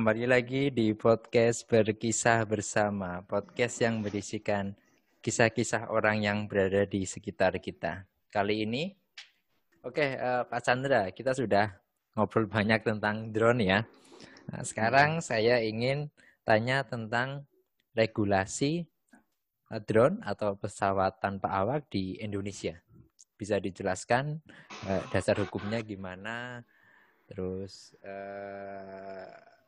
kembali 0.00 0.32
lagi 0.32 0.72
di 0.72 0.96
podcast 0.96 1.68
Berkisah 1.68 2.48
Bersama, 2.48 3.20
podcast 3.20 3.84
yang 3.84 4.00
berisikan 4.00 4.72
kisah-kisah 5.20 5.92
orang 5.92 6.24
yang 6.24 6.48
berada 6.48 6.88
di 6.88 7.04
sekitar 7.04 7.60
kita. 7.60 8.08
Kali 8.32 8.64
ini, 8.64 8.96
oke 9.84 10.00
okay, 10.00 10.16
uh, 10.16 10.40
eh, 10.40 10.42
Pak 10.48 10.60
Chandra, 10.64 11.12
kita 11.12 11.36
sudah 11.36 11.76
ngobrol 12.16 12.48
banyak 12.48 12.80
tentang 12.80 13.28
drone 13.28 13.60
ya. 13.60 13.84
Nah, 14.48 14.64
sekarang 14.64 15.20
saya 15.20 15.60
ingin 15.60 16.08
tanya 16.48 16.80
tentang 16.80 17.44
regulasi 17.92 18.88
uh, 19.68 19.84
drone 19.84 20.24
atau 20.24 20.56
pesawat 20.56 21.20
tanpa 21.20 21.52
awak 21.52 21.92
di 21.92 22.16
Indonesia. 22.24 22.80
Bisa 23.36 23.60
dijelaskan 23.60 24.40
uh, 24.88 25.04
dasar 25.12 25.36
hukumnya 25.44 25.84
gimana? 25.84 26.64
Terus 27.28 27.92
uh, 28.00 29.59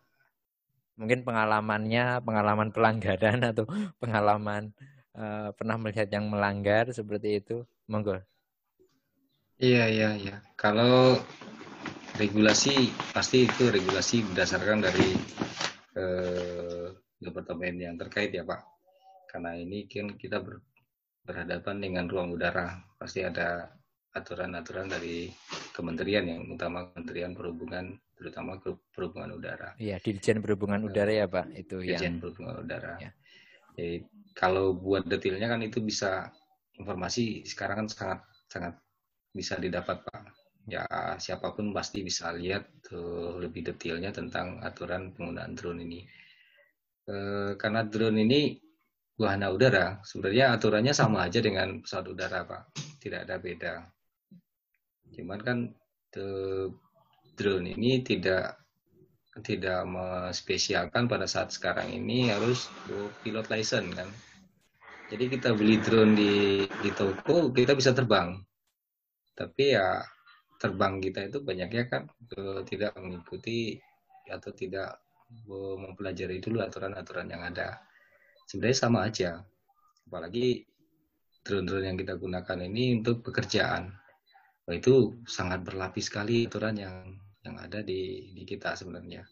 mungkin 1.02 1.26
pengalamannya, 1.26 2.22
pengalaman 2.22 2.70
pelanggaran 2.70 3.42
atau 3.50 3.66
pengalaman 3.98 4.70
uh, 5.18 5.50
pernah 5.58 5.74
melihat 5.74 6.06
yang 6.14 6.30
melanggar 6.30 6.86
seperti 6.94 7.42
itu, 7.42 7.66
monggo. 7.90 8.22
Iya, 9.58 9.84
iya, 9.90 10.10
iya. 10.18 10.36
Kalau 10.58 11.18
regulasi 12.18 12.90
pasti 13.14 13.46
itu 13.46 13.70
regulasi 13.70 14.26
berdasarkan 14.26 14.82
dari 14.82 15.14
eh, 15.94 16.86
departemen 17.22 17.78
yang 17.78 17.94
terkait 17.94 18.34
ya 18.34 18.42
Pak. 18.42 18.58
Karena 19.30 19.54
ini 19.54 19.86
kan 19.86 20.18
kita 20.18 20.42
ber, 20.42 20.60
berhadapan 21.22 21.78
dengan 21.78 22.04
ruang 22.10 22.34
udara, 22.34 22.74
pasti 22.98 23.22
ada 23.22 23.70
aturan-aturan 24.12 24.92
dari 24.92 25.32
kementerian 25.72 26.28
yang 26.28 26.42
utama 26.52 26.92
Kementerian 26.92 27.32
Perhubungan 27.32 27.96
terutama 28.12 28.60
perhubungan 28.94 29.34
udara. 29.34 29.74
Iya, 29.80 29.98
Dirjen 29.98 30.38
Perhubungan 30.38 30.86
Udara 30.86 31.10
ya 31.10 31.26
Pak, 31.26 31.50
itu 31.58 31.82
Dirjen 31.82 31.98
yang... 31.98 32.14
Perhubungan 32.22 32.62
Udara. 32.62 32.94
Ya. 33.02 33.10
Jadi 33.74 34.06
kalau 34.36 34.76
buat 34.76 35.08
detailnya 35.08 35.48
kan 35.48 35.60
itu 35.64 35.80
bisa 35.80 36.28
informasi 36.76 37.44
sekarang 37.48 37.84
kan 37.84 37.88
sangat 37.88 38.20
sangat 38.48 38.74
bisa 39.32 39.56
didapat 39.56 40.04
Pak. 40.04 40.22
Ya 40.70 40.86
siapa 41.18 41.50
pun 41.56 41.74
pasti 41.74 42.06
bisa 42.06 42.30
lihat 42.30 42.68
tuh 42.86 43.42
lebih 43.42 43.66
detailnya 43.66 44.14
tentang 44.14 44.62
aturan 44.62 45.10
penggunaan 45.10 45.58
drone 45.58 45.82
ini. 45.82 46.06
E, 47.02 47.16
karena 47.58 47.82
drone 47.82 48.22
ini 48.22 48.60
wahana 49.18 49.50
udara, 49.50 49.98
sebenarnya 50.06 50.54
aturannya 50.54 50.94
sama 50.94 51.26
aja 51.26 51.42
dengan 51.42 51.82
pesawat 51.82 52.06
udara 52.06 52.46
Pak, 52.46 52.62
tidak 53.02 53.26
ada 53.26 53.36
beda. 53.42 53.74
Cuman 55.12 55.40
kan 55.44 55.58
drone 57.36 57.66
ini 57.72 58.00
tidak 58.04 58.60
tidak 59.40 59.88
spesialkan 60.36 61.08
pada 61.08 61.24
saat 61.24 61.52
sekarang 61.56 61.88
ini 61.88 62.28
harus 62.28 62.68
pilot 63.24 63.48
license 63.48 63.96
kan. 63.96 64.08
Jadi 65.12 65.24
kita 65.28 65.52
beli 65.52 65.76
drone 65.80 66.12
di 66.16 66.32
di 66.68 66.90
toko 66.92 67.52
kita 67.52 67.72
bisa 67.76 67.92
terbang. 67.96 68.36
Tapi 69.32 69.64
ya 69.72 70.00
terbang 70.60 71.00
kita 71.00 71.28
itu 71.28 71.40
banyaknya 71.40 71.84
kan 71.88 72.02
tidak 72.68 72.92
mengikuti 73.00 73.80
atau 74.28 74.52
tidak 74.52 75.00
mempelajari 75.48 76.40
dulu 76.44 76.60
aturan-aturan 76.60 77.28
yang 77.32 77.40
ada. 77.44 77.80
Sebenarnya 78.44 78.76
sama 78.76 79.08
aja. 79.08 79.40
Apalagi 80.04 80.60
drone-drone 81.40 81.88
yang 81.88 81.96
kita 81.96 82.20
gunakan 82.20 82.58
ini 82.68 83.00
untuk 83.00 83.24
pekerjaan 83.24 84.01
Wah, 84.66 84.74
itu 84.78 85.18
sangat 85.26 85.60
berlapis 85.66 86.06
sekali 86.06 86.46
aturan 86.46 86.78
yang 86.78 86.96
yang 87.42 87.56
ada 87.58 87.82
di 87.82 88.30
di 88.36 88.42
kita 88.46 88.78
sebenarnya. 88.78 89.26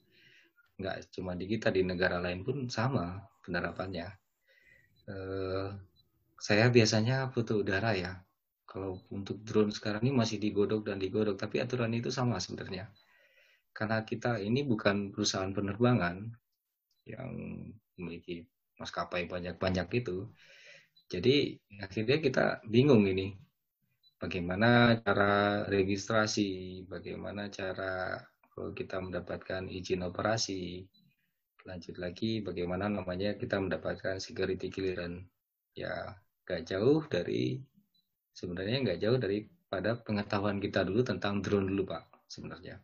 Nggak 0.81 0.97
cuma 1.15 1.33
di 1.39 1.47
kita, 1.47 1.69
di 1.71 1.83
negara 1.87 2.19
lain 2.19 2.43
pun 2.43 2.67
sama 2.67 3.05
penerapannya. 3.45 4.09
Eh, 5.07 5.69
saya 6.41 6.67
biasanya 6.77 7.31
foto 7.35 7.63
udara 7.63 7.93
ya. 7.95 8.13
Kalau 8.67 9.03
untuk 9.11 9.43
drone 9.47 9.75
sekarang 9.75 10.03
ini 10.07 10.15
masih 10.15 10.39
digodok 10.43 10.87
dan 10.89 10.99
digodok, 11.03 11.37
tapi 11.39 11.59
aturan 11.63 11.91
itu 11.95 12.11
sama 12.11 12.39
sebenarnya. 12.43 12.91
Karena 13.75 14.03
kita 14.07 14.39
ini 14.43 14.63
bukan 14.67 15.11
perusahaan 15.15 15.51
penerbangan 15.55 16.17
yang 17.07 17.31
memiliki 17.99 18.47
maskapai 18.79 19.27
banyak-banyak 19.31 19.89
itu. 20.01 20.31
Jadi 21.11 21.59
akhirnya 21.83 22.19
kita 22.23 22.45
bingung 22.67 23.05
ini 23.11 23.35
bagaimana 24.21 25.01
cara 25.01 25.65
registrasi, 25.65 26.85
bagaimana 26.85 27.49
cara 27.49 28.21
kita 28.53 29.01
mendapatkan 29.01 29.65
izin 29.73 30.05
operasi. 30.05 30.85
Lanjut 31.65 31.97
lagi, 31.97 32.45
bagaimana 32.45 32.93
namanya 32.93 33.33
kita 33.41 33.57
mendapatkan 33.57 34.21
security 34.21 34.69
clearance. 34.69 35.25
Ya, 35.73 36.21
nggak 36.45 36.69
jauh 36.69 37.01
dari, 37.09 37.57
sebenarnya 38.37 38.77
nggak 38.85 39.01
jauh 39.01 39.17
dari 39.17 39.49
pada 39.71 39.97
pengetahuan 39.97 40.61
kita 40.61 40.85
dulu 40.85 41.01
tentang 41.01 41.41
drone 41.41 41.73
dulu, 41.73 41.89
Pak, 41.89 42.29
sebenarnya. 42.29 42.77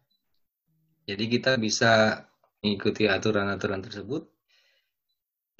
Jadi 1.04 1.24
kita 1.28 1.60
bisa 1.60 2.24
mengikuti 2.64 3.04
aturan-aturan 3.04 3.84
tersebut, 3.84 4.24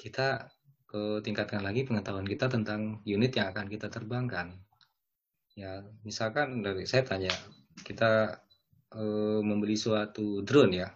kita 0.01 0.49
ke 0.87 1.21
tingkatkan 1.21 1.61
lagi 1.61 1.85
pengetahuan 1.85 2.25
kita 2.25 2.49
tentang 2.49 3.03
unit 3.05 3.35
yang 3.37 3.51
akan 3.51 3.67
kita 3.67 3.91
terbangkan 3.91 4.66
Ya, 5.57 5.81
misalkan 6.05 6.61
dari 6.61 6.85
saya 6.85 7.01
tanya, 7.09 7.33
kita 7.81 8.45
e, 8.93 9.01
membeli 9.41 9.73
suatu 9.73 10.45
drone 10.45 10.85
ya. 10.85 10.93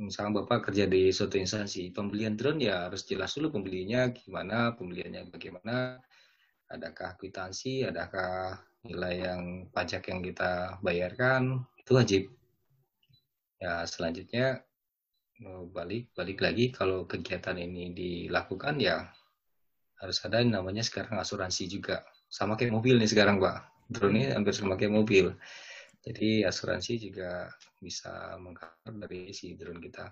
Misalkan 0.00 0.32
Bapak 0.40 0.72
kerja 0.72 0.88
di 0.88 1.12
suatu 1.12 1.36
instansi, 1.36 1.92
pembelian 1.92 2.32
drone 2.32 2.64
ya 2.64 2.88
harus 2.88 3.04
jelas 3.04 3.36
dulu 3.36 3.60
pembelinya 3.60 4.08
gimana, 4.08 4.72
pembeliannya 4.72 5.28
bagaimana, 5.28 6.00
adakah 6.72 7.20
kwitansi, 7.20 7.84
adakah 7.84 8.56
nilai 8.88 9.14
yang 9.20 9.42
pajak 9.68 10.08
yang 10.08 10.24
kita 10.24 10.80
bayarkan, 10.80 11.60
itu 11.76 11.92
wajib. 11.92 12.22
Ya, 13.60 13.84
selanjutnya 13.84 14.64
balik 15.76 16.12
balik 16.16 16.40
lagi 16.40 16.72
kalau 16.72 17.04
kegiatan 17.04 17.56
ini 17.56 17.92
dilakukan 17.96 18.76
ya 18.76 19.08
harus 20.00 20.20
ada 20.24 20.40
yang 20.40 20.52
namanya 20.52 20.84
sekarang 20.84 21.16
asuransi 21.16 21.64
juga 21.68 22.04
sama 22.30 22.54
kayak 22.54 22.72
mobil 22.78 22.94
nih 22.96 23.10
sekarang 23.10 23.42
Pak. 23.42 23.90
Drone 23.90 24.14
ini 24.14 24.30
hampir 24.30 24.54
sama 24.54 24.78
kayak 24.78 24.94
mobil. 24.94 25.34
Jadi 26.00 26.46
asuransi 26.46 27.10
juga 27.10 27.50
bisa 27.82 28.38
mengcover 28.38 28.94
dari 29.04 29.34
si 29.34 29.58
drone 29.58 29.82
kita. 29.82 30.06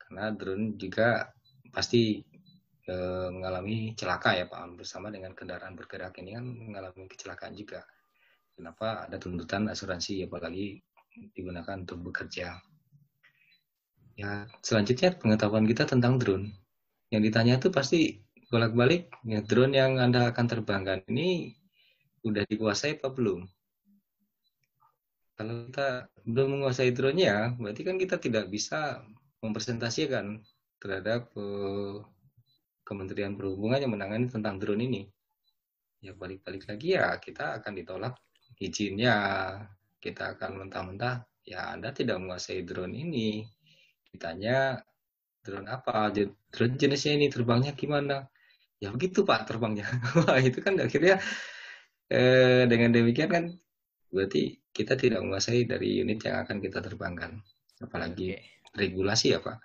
Karena 0.00 0.32
drone 0.32 0.74
juga 0.80 1.28
pasti 1.68 2.18
e, 2.88 2.94
mengalami 3.28 3.92
celaka 3.92 4.40
ya 4.40 4.48
Pak. 4.48 4.80
Bersama 4.80 5.12
dengan 5.12 5.36
kendaraan 5.36 5.76
bergerak 5.76 6.16
ini 6.24 6.34
kan 6.34 6.44
mengalami 6.48 7.04
kecelakaan 7.06 7.52
juga. 7.52 7.84
Kenapa 8.56 9.06
ada 9.06 9.20
tuntutan 9.20 9.68
asuransi 9.68 10.24
apalagi 10.24 10.80
digunakan 11.36 11.76
untuk 11.76 12.00
bekerja. 12.10 12.56
Ya, 14.16 14.48
selanjutnya 14.64 15.12
pengetahuan 15.16 15.68
kita 15.68 15.84
tentang 15.84 16.16
drone. 16.16 16.56
Yang 17.12 17.22
ditanya 17.30 17.54
itu 17.60 17.68
pasti 17.68 18.00
bolak-balik 18.50 19.14
ya 19.22 19.40
drone 19.46 19.78
yang 19.78 20.02
Anda 20.02 20.34
akan 20.34 20.46
terbangkan 20.50 21.06
ini 21.06 21.54
udah 22.26 22.44
dikuasai 22.44 22.98
apa 22.98 23.08
belum? 23.14 23.46
Kalau 25.40 25.72
kita 25.72 26.12
belum 26.28 26.60
menguasai 26.60 26.92
drone-nya, 26.92 27.56
berarti 27.56 27.80
kan 27.80 27.96
kita 27.96 28.20
tidak 28.20 28.52
bisa 28.52 29.00
mempresentasikan 29.40 30.36
terhadap 30.76 31.32
uh, 31.32 32.04
Kementerian 32.84 33.40
Perhubungan 33.40 33.80
yang 33.80 33.96
menangani 33.96 34.28
tentang 34.28 34.60
drone 34.60 34.84
ini. 34.84 35.08
Ya 36.04 36.12
balik-balik 36.12 36.68
lagi 36.68 36.92
ya 36.92 37.16
kita 37.16 37.56
akan 37.56 37.72
ditolak 37.72 38.20
izinnya, 38.60 39.16
kita 39.96 40.36
akan 40.36 40.64
mentah-mentah, 40.64 41.24
ya 41.44 41.72
Anda 41.72 41.96
tidak 41.96 42.20
menguasai 42.20 42.60
drone 42.68 42.92
ini. 42.92 43.40
Ditanya 44.12 44.76
drone 45.40 45.72
apa, 45.72 46.12
drone 46.52 46.76
jenisnya 46.76 47.16
ini 47.16 47.32
terbangnya 47.32 47.72
gimana? 47.72 48.28
Ya 48.80 48.88
begitu 48.90 49.22
pak 49.22 49.46
terbangnya. 49.46 49.86
Wah 50.18 50.40
itu 50.40 50.58
kan 50.64 50.80
akhirnya 50.80 51.20
eh, 52.08 52.64
dengan 52.66 52.90
demikian 52.90 53.30
kan 53.30 53.44
berarti 54.10 54.58
kita 54.74 54.98
tidak 54.98 55.22
menguasai 55.22 55.68
dari 55.68 56.02
unit 56.02 56.18
yang 56.24 56.42
akan 56.42 56.58
kita 56.58 56.82
terbangkan. 56.82 57.38
Apalagi 57.84 58.34
regulasi 58.74 59.36
ya 59.36 59.40
pak. 59.44 59.60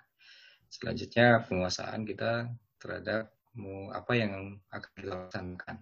Selanjutnya 0.70 1.42
penguasaan 1.48 2.04
kita 2.04 2.52
terhadap 2.76 3.32
mau 3.56 3.88
apa 3.90 4.12
yang 4.12 4.60
akan 4.68 4.90
kita 4.92 5.08
laksanakan 5.16 5.76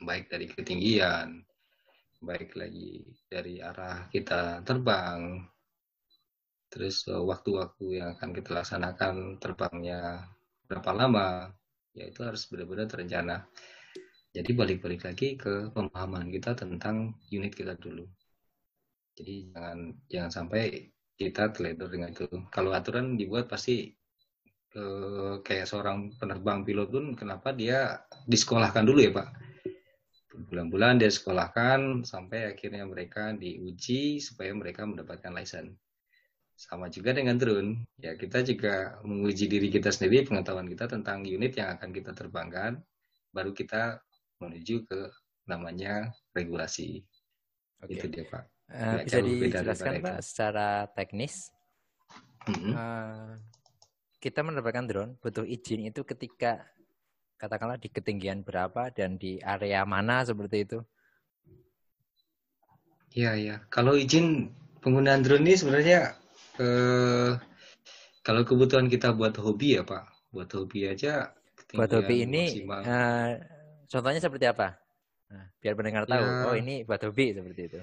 baik 0.00 0.32
dari 0.32 0.46
ketinggian 0.48 1.44
baik 2.18 2.56
lagi 2.58 3.06
dari 3.30 3.62
arah 3.62 4.08
kita 4.10 4.64
terbang 4.64 5.44
terus 6.72 7.06
eh, 7.06 7.20
waktu-waktu 7.20 8.02
yang 8.02 8.08
akan 8.18 8.30
kita 8.34 8.50
laksanakan 8.56 9.38
terbangnya 9.38 10.26
berapa 10.66 10.90
lama 10.96 11.52
ya 11.98 12.06
itu 12.06 12.22
harus 12.22 12.46
benar-benar 12.46 12.86
terencana. 12.86 13.36
Jadi 14.30 14.50
balik-balik 14.54 15.02
lagi 15.02 15.34
ke 15.34 15.74
pemahaman 15.74 16.30
kita 16.30 16.54
tentang 16.54 17.18
unit 17.34 17.50
kita 17.50 17.74
dulu. 17.74 18.06
Jadi 19.18 19.50
jangan 19.50 19.78
jangan 20.06 20.30
sampai 20.30 20.94
kita 21.18 21.50
teledor 21.50 21.90
dengan 21.90 22.14
itu. 22.14 22.30
Kalau 22.54 22.70
aturan 22.70 23.18
dibuat 23.18 23.50
pasti 23.50 23.90
eh, 24.78 25.34
kayak 25.42 25.66
seorang 25.66 26.14
penerbang 26.14 26.62
pilot 26.62 26.88
pun 26.94 27.04
kenapa 27.18 27.50
dia 27.50 27.98
disekolahkan 28.30 28.86
dulu 28.86 29.00
ya 29.02 29.10
Pak? 29.10 29.28
Bulan-bulan 30.54 31.02
dia 31.02 31.10
sekolahkan 31.10 32.06
sampai 32.06 32.54
akhirnya 32.54 32.86
mereka 32.86 33.34
diuji 33.34 34.22
supaya 34.22 34.54
mereka 34.54 34.86
mendapatkan 34.86 35.34
license. 35.34 35.74
Sama 36.58 36.90
juga 36.90 37.14
dengan 37.14 37.38
drone, 37.38 37.86
ya 38.02 38.18
kita 38.18 38.42
juga 38.42 38.98
menguji 39.06 39.46
diri 39.46 39.70
kita 39.70 39.94
sendiri, 39.94 40.26
pengetahuan 40.26 40.66
kita 40.66 40.90
tentang 40.90 41.22
unit 41.22 41.54
yang 41.54 41.78
akan 41.78 41.94
kita 41.94 42.10
terbangkan, 42.10 42.82
baru 43.30 43.54
kita 43.54 44.02
menuju 44.42 44.82
ke 44.90 45.06
namanya 45.46 46.10
regulasi. 46.34 47.06
Oke. 47.78 47.94
Itu 47.94 48.10
dia 48.10 48.26
Pak. 48.26 48.44
Uh, 48.68 49.00
Ya, 49.00 49.06
bisa 49.06 49.18
dijelaskan 49.22 50.02
Pak 50.02 50.18
secara 50.20 50.68
teknis 50.92 51.48
Mm-mm. 52.52 52.74
eh, 52.76 53.32
kita 54.20 54.44
menerbangkan 54.44 54.84
drone 54.84 55.12
butuh 55.24 55.46
izin 55.46 55.88
itu 55.88 56.04
ketika 56.04 56.68
katakanlah 57.40 57.80
di 57.80 57.88
ketinggian 57.88 58.44
berapa 58.44 58.92
dan 58.92 59.16
di 59.16 59.38
area 59.40 59.86
mana 59.88 60.20
seperti 60.26 60.68
itu. 60.68 60.78
Iya, 63.14 63.32
iya. 63.40 63.56
Kalau 63.72 63.96
izin 63.96 64.52
penggunaan 64.84 65.24
drone 65.24 65.48
ini 65.48 65.54
sebenarnya 65.56 66.18
eh, 66.60 67.30
kalau 68.26 68.42
kebutuhan 68.48 68.86
kita 68.92 69.08
buat 69.18 69.34
hobi 69.44 69.68
ya 69.80 69.82
Pak, 69.86 70.04
buat 70.34 70.48
hobi 70.56 70.80
aja 70.92 71.32
Buat 71.76 71.90
hobi 71.96 72.14
ini 72.26 72.44
maksimal. 72.44 72.82
eh, 72.84 73.28
contohnya 73.92 74.20
seperti 74.24 74.46
apa? 74.52 74.68
Nah, 75.32 75.44
biar 75.60 75.74
pendengar 75.78 76.04
tahu, 76.08 76.24
Ya. 76.24 76.44
oh 76.48 76.54
ini 76.56 76.74
buat 76.88 77.00
hobi 77.06 77.26
seperti 77.36 77.60
itu. 77.68 77.80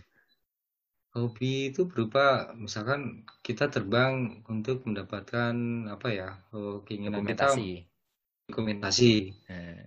Hobi 1.15 1.71
itu 1.71 1.81
berupa 1.91 2.51
misalkan 2.63 3.01
kita 3.45 3.65
terbang 3.73 4.13
untuk 4.53 4.77
mendapatkan 4.87 5.53
apa 5.95 6.07
ya 6.19 6.29
eh, 6.53 6.75
keinginan 6.85 7.23
kita 7.31 7.45
Dokumentasi. 7.47 7.69
dokumentasi, 8.49 9.11
Nah, 9.49 9.81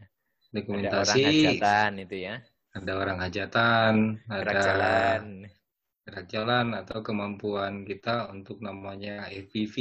ada 0.79 0.88
orang 1.02 1.20
dokumentasi. 1.20 1.20
hajatan 1.29 1.90
itu 2.05 2.17
ya, 2.26 2.35
Ada 2.79 2.93
orang 3.02 3.19
hajatan, 3.25 3.94
gerak 4.38 4.56
ada 4.56 4.61
jalan. 4.67 5.20
Gerak 6.08 6.25
jalan 6.26 6.72
atau 6.72 7.05
kemampuan 7.05 7.84
kita 7.84 8.32
untuk 8.32 8.64
namanya 8.64 9.28
FPV, 9.28 9.76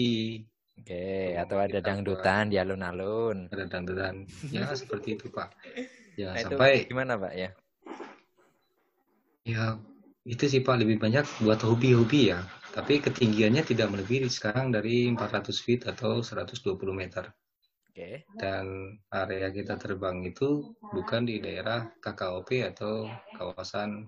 Oke, 0.76 1.00
Kemampuan 1.32 1.40
atau 1.40 1.58
ada 1.58 1.72
buat- 1.72 1.86
dangdutan 1.88 2.44
di 2.52 2.58
alun-alun. 2.60 3.38
ada 3.48 3.64
dandan 3.66 4.28
ya 4.52 4.68
seperti 4.76 5.16
itu 5.16 5.32
Pak. 5.32 5.56
Ya 6.20 6.36
Nah, 6.36 6.44
itu 6.44 6.52
sampai 6.52 6.84
gimana 6.84 7.16
Pak 7.16 7.34
ya? 7.34 7.50
ya 9.48 9.80
itu 10.28 10.44
sih 10.46 10.60
Pak 10.60 10.84
lebih 10.84 11.00
banyak 11.00 11.24
buat 11.40 11.64
hobi-hobi 11.64 12.36
ya. 12.36 12.44
Tapi 12.76 13.00
ketinggiannya 13.00 13.64
tidak 13.64 13.90
melebihi 13.90 14.28
sekarang 14.28 14.70
dari 14.70 15.08
400 15.10 15.64
feet 15.64 15.88
atau 15.88 16.20
120 16.20 16.92
meter. 16.94 17.32
Oke. 17.90 18.28
Dan 18.36 18.94
area 19.10 19.50
kita 19.50 19.80
terbang 19.80 20.22
itu 20.22 20.76
bukan 20.92 21.24
di 21.26 21.40
daerah 21.42 21.88
KKOP 22.04 22.68
atau 22.68 23.08
kawasan 23.34 24.06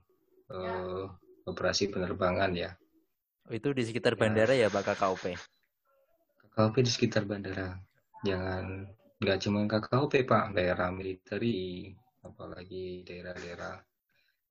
eh, 0.51 1.05
operasi 1.51 1.89
penerbangan 1.93 2.51
ya. 2.55 2.71
Oh, 3.49 3.53
itu 3.57 3.69
di 3.73 3.83
sekitar 3.87 4.13
Ya. 4.13 4.19
bandara 4.21 4.53
ya 4.53 4.67
Pak 4.69 4.83
KKOP? 4.93 5.23
KKOP 6.43 6.75
di 6.85 6.91
sekitar 6.91 7.23
bandara. 7.25 7.77
Jangan 8.27 8.85
nggak 9.19 9.37
cuma 9.43 9.59
KKOP 9.65 10.13
Pak, 10.23 10.55
daerah 10.55 10.89
militeri, 10.91 11.89
apalagi 12.21 13.03
daerah-daerah 13.07 13.73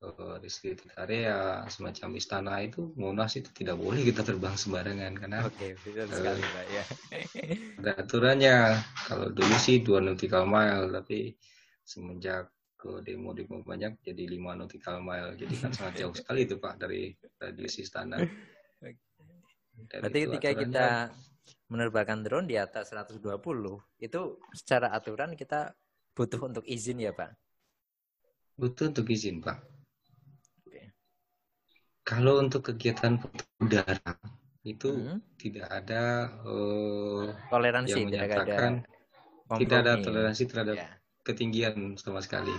eh, 0.03 0.37
di 0.43 0.50
sekitar 0.50 0.89
area 1.05 1.65
semacam 1.69 2.09
istana 2.17 2.55
itu 2.62 2.93
Monas 2.97 3.35
itu 3.41 3.50
tidak 3.55 3.77
boleh 3.83 4.00
kita 4.03 4.23
terbang 4.27 4.55
sembarangan 4.55 5.12
karena 5.21 5.39
Oke, 5.47 5.75
betul 5.85 6.06
sekali 6.11 6.43
Pak 6.43 6.67
ya. 6.71 6.85
ada 7.83 7.93
aturannya. 8.03 8.56
Kalau 9.09 9.29
dulu 9.31 9.55
sih 9.59 9.83
2 9.83 10.03
nautical 10.05 10.45
mile, 10.47 10.91
tapi 10.91 11.35
semenjak 11.87 12.50
ke 12.78 13.02
demo-demo 13.02 13.58
banyak 13.66 13.98
jadi 14.06 14.22
5 14.38 14.54
nautical 14.54 15.02
mile. 15.02 15.34
Jadi 15.34 15.54
kan 15.58 15.75
sangat 15.75 15.98
jauh 15.98 16.14
sekali 16.22 16.46
itu 16.46 16.56
Pak 16.62 16.78
dari 16.78 17.10
radius 17.42 17.82
istana. 17.82 18.22
Dan 19.78 19.98
Berarti 20.02 20.20
ketika 20.30 20.48
aturannya 20.54 20.62
kita 20.62 20.86
menerbangkan 21.70 22.19
drone 22.22 22.46
di 22.46 22.56
atas 22.56 22.94
120, 22.94 23.19
itu 23.98 24.20
secara 24.54 24.94
aturan 24.94 25.34
kita 25.34 25.75
butuh 26.14 26.40
untuk 26.46 26.64
izin 26.66 27.02
ya 27.02 27.10
Pak? 27.14 27.34
butuh 28.58 28.90
untuk 28.90 29.06
izin 29.06 29.38
Pak. 29.38 29.54
Oke. 30.66 30.90
Kalau 32.02 32.42
untuk 32.42 32.66
kegiatan 32.75 33.22
udara 33.62 34.02
itu 34.66 34.98
Hmm. 34.98 35.22
tidak 35.38 35.70
ada 35.70 36.26
eh, 36.42 37.26
Toleransi, 37.46 37.94
yang 37.94 38.10
tidak 38.10 38.19
ada 38.19 38.34
menyatakan 38.34 38.72
tidak 39.62 39.78
ada 39.86 39.92
toleransi 40.02 40.42
terhadap 40.50 40.75
Ya. 40.75 40.98
Ketinggian 41.28 42.00
sama 42.00 42.25
sekali. 42.25 42.52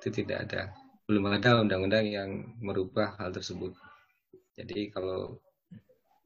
Itu 0.00 0.08
tidak 0.08 0.48
ada. 0.48 0.72
Belum 1.04 1.28
ada 1.28 1.60
undang-undang 1.60 2.08
yang 2.08 2.56
merubah 2.64 3.20
hal 3.20 3.36
tersebut. 3.36 3.76
Jadi 4.56 4.88
kalau 4.88 5.36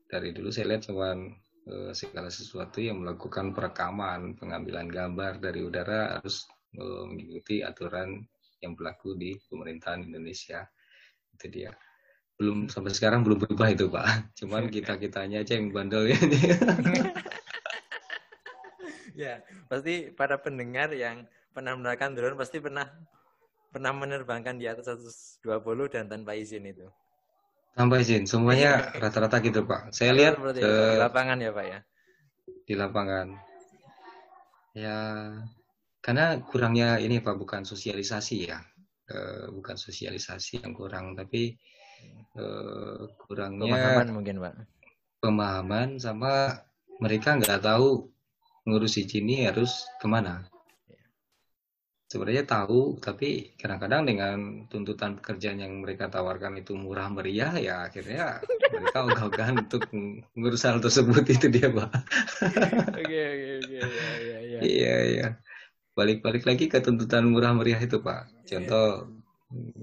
dari 0.07 0.31
dulu 0.31 0.55
saya 0.55 0.71
lihat 0.71 0.87
cuman 0.87 1.35
eh, 1.67 1.91
segala 1.91 2.31
sesuatu 2.31 2.79
yang 2.79 3.03
melakukan 3.03 3.51
perekaman, 3.51 4.39
pengambilan 4.39 4.87
gambar 4.87 5.43
dari 5.43 5.67
udara 5.67 6.23
harus 6.23 6.47
eh, 6.79 7.05
mengikuti 7.11 7.67
aturan 7.67 8.23
yang 8.63 8.79
berlaku 8.79 9.19
di 9.19 9.35
pemerintahan 9.51 10.07
Indonesia. 10.07 10.63
Itu 11.35 11.51
dia. 11.51 11.75
Belum 12.37 12.69
sampai 12.71 12.93
sekarang 12.93 13.25
belum 13.27 13.43
berubah 13.43 13.69
itu, 13.75 13.91
Pak. 13.91 14.37
Cuman 14.39 14.69
kita-kitanya 14.69 15.43
aja 15.43 15.59
yang 15.59 15.75
bandel 15.75 16.15
ya. 16.15 16.19
Ya, 19.17 19.41
pasti 19.73 20.13
para 20.13 20.37
pendengar 20.37 20.93
yang 20.93 21.25
pernah 21.57 21.73
menggunakan 21.73 22.11
drone 22.13 22.37
pasti 22.37 22.61
pernah 22.61 22.85
pernah 23.73 23.93
menerbangkan 23.97 24.61
di 24.61 24.69
atas 24.69 24.93
120 25.41 25.89
dan 25.89 26.05
tanpa 26.13 26.37
izin 26.37 26.69
itu. 26.69 26.85
Tanpa 27.73 28.01
izin, 28.01 28.29
semuanya 28.29 28.89
rata-rata 29.03 29.41
gitu, 29.41 29.65
Pak. 29.65 29.97
Saya 29.97 30.13
lihat 30.13 30.37
ke 30.37 30.61
di 30.61 31.01
lapangan 31.01 31.41
ya 31.41 31.51
Pak 31.57 31.65
ya. 31.65 31.79
di 32.69 32.75
lapangan. 32.77 33.27
Ya, 34.77 34.97
karena 36.05 36.37
kurangnya 36.45 37.01
ini 37.01 37.25
Pak 37.25 37.37
bukan 37.41 37.65
sosialisasi 37.65 38.37
ya, 38.53 38.61
Eh, 39.07 39.47
bukan 39.55 39.79
sosialisasi 39.79 40.67
yang 40.67 40.75
kurang, 40.75 41.15
tapi 41.15 41.55
eh, 42.35 43.01
kurangnya 43.23 43.71
Pemahaman 43.71 44.09
mungkin 44.11 44.37
Pak. 44.43 44.55
pemahaman 45.23 45.89
sama 46.03 46.59
mereka 46.99 47.39
nggak 47.39 47.63
tahu 47.63 48.11
ngurus 48.67 48.99
izin 48.99 49.23
ini 49.23 49.47
harus 49.47 49.87
ke 50.03 50.11
mana. 50.11 50.51
Sebenarnya 52.07 52.47
tahu, 52.47 53.03
tapi 53.03 53.51
kadang-kadang 53.59 54.07
dengan 54.07 54.37
tuntutan 54.71 55.19
pekerjaan 55.19 55.59
yang 55.59 55.83
mereka 55.83 56.07
tawarkan 56.07 56.63
itu 56.63 56.79
murah 56.79 57.11
meriah, 57.11 57.51
ya 57.59 57.75
akhirnya 57.91 58.39
mereka 58.75 58.99
ogah-ogahan 59.11 59.67
untuk 59.67 59.91
ngurus 60.39 60.63
hal 60.71 60.79
tersebut 60.79 61.25
itu 61.35 61.47
dia, 61.51 61.67
Pak. 61.67 61.91
Oke 62.95 63.19
oke 63.35 63.51
oke 63.59 63.79
ya 63.99 64.11
ya 64.23 64.39
ya. 64.39 64.61
Iya, 64.63 64.95
iya. 65.11 65.27
Balik-balik 65.99 66.45
lagi 66.47 66.65
ke 66.71 66.79
tuntutan 66.79 67.27
murah 67.27 67.53
meriah 67.59 67.81
itu, 67.83 67.99
Pak. 67.99 68.47
Contoh, 68.47 68.87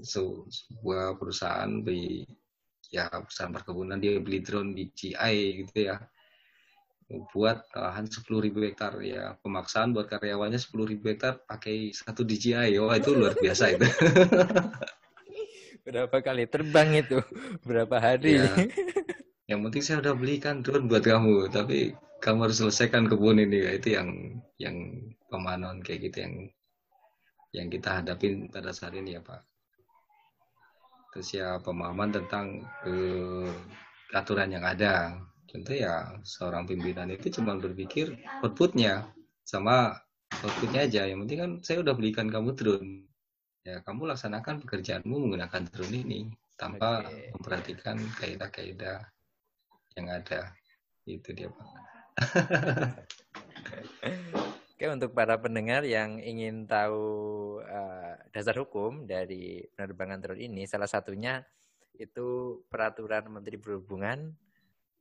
se- 0.00 0.44
sebuah 0.48 1.16
perusahaan 1.20 1.72
beli, 1.84 2.24
ya 2.88 3.08
perusahaan 3.12 3.52
perkebunan 3.52 3.98
dia 4.00 4.16
beli 4.22 4.40
drone 4.40 4.72
DJI 4.72 5.36
gitu 5.64 5.92
ya. 5.92 5.96
Buat 7.08 7.68
lahan 7.76 8.08
10.000 8.08 8.50
hektar 8.68 8.96
ya. 9.04 9.36
Pemaksaan 9.44 9.92
buat 9.92 10.08
karyawannya 10.08 10.56
10.000 10.56 11.00
hektar 11.04 11.44
pakai 11.44 11.92
satu 11.92 12.24
DJI. 12.24 12.80
Wah, 12.80 12.96
itu 12.96 13.12
luar 13.12 13.36
biasa 13.36 13.76
itu. 13.76 13.86
Berapa 15.84 16.16
kali 16.24 16.48
terbang 16.48 17.04
itu? 17.04 17.20
Berapa 17.60 18.00
hari? 18.00 18.40
Iya. 18.40 18.72
Yang 19.44 19.60
penting 19.68 19.82
saya 19.84 19.96
udah 20.00 20.14
belikan 20.16 20.64
drone 20.64 20.88
buat 20.88 21.04
kamu, 21.04 21.52
tapi 21.52 21.92
kamu 22.24 22.48
harus 22.48 22.64
selesaikan 22.64 23.04
kebun 23.04 23.36
ini. 23.36 23.68
Ya, 23.68 23.70
Itu 23.76 23.88
yang 23.92 24.08
yang 24.56 24.76
pemahaman 25.28 25.84
kayak 25.84 26.08
gitu 26.08 26.24
yang 26.24 26.34
yang 27.52 27.68
kita 27.68 28.00
hadapin 28.00 28.48
pada 28.48 28.72
saat 28.72 28.96
ini 28.96 29.14
ya 29.14 29.20
Pak. 29.20 29.44
Terus 31.12 31.28
ya 31.36 31.60
pemahaman 31.60 32.10
tentang 32.16 32.64
eh, 32.88 33.52
aturan 34.16 34.50
yang 34.50 34.64
ada. 34.64 35.20
Contoh 35.54 35.70
ya 35.70 36.10
seorang 36.26 36.66
pimpinan 36.66 37.14
itu 37.14 37.30
cuma 37.38 37.54
berpikir 37.54 38.18
outputnya 38.42 39.06
sama 39.46 39.94
outputnya 40.42 40.82
aja. 40.82 41.06
Yang 41.06 41.18
penting 41.22 41.38
kan 41.38 41.50
saya 41.62 41.78
udah 41.86 41.94
belikan 41.94 42.26
kamu 42.26 42.58
drone. 42.58 43.06
Ya 43.62 43.78
kamu 43.86 44.10
laksanakan 44.10 44.66
pekerjaanmu 44.66 45.14
menggunakan 45.14 45.62
drone 45.70 45.94
ini 45.94 46.26
tanpa 46.58 47.06
Oke. 47.06 47.38
memperhatikan 47.38 48.02
kaidah-kaidah 48.18 49.06
yang 49.94 50.10
ada. 50.10 50.50
Itu 51.06 51.30
dia 51.30 51.46
Pak. 51.46 51.68
Oke, 54.74 54.90
untuk 54.90 55.14
para 55.14 55.38
pendengar 55.38 55.86
yang 55.86 56.18
ingin 56.18 56.66
tahu 56.66 57.06
eh, 57.62 58.18
dasar 58.34 58.58
hukum 58.58 59.06
dari 59.06 59.62
penerbangan 59.78 60.18
drone 60.18 60.50
ini, 60.50 60.66
salah 60.66 60.90
satunya 60.90 61.46
itu 61.94 62.58
peraturan 62.66 63.30
Menteri 63.30 63.54
Perhubungan 63.54 64.34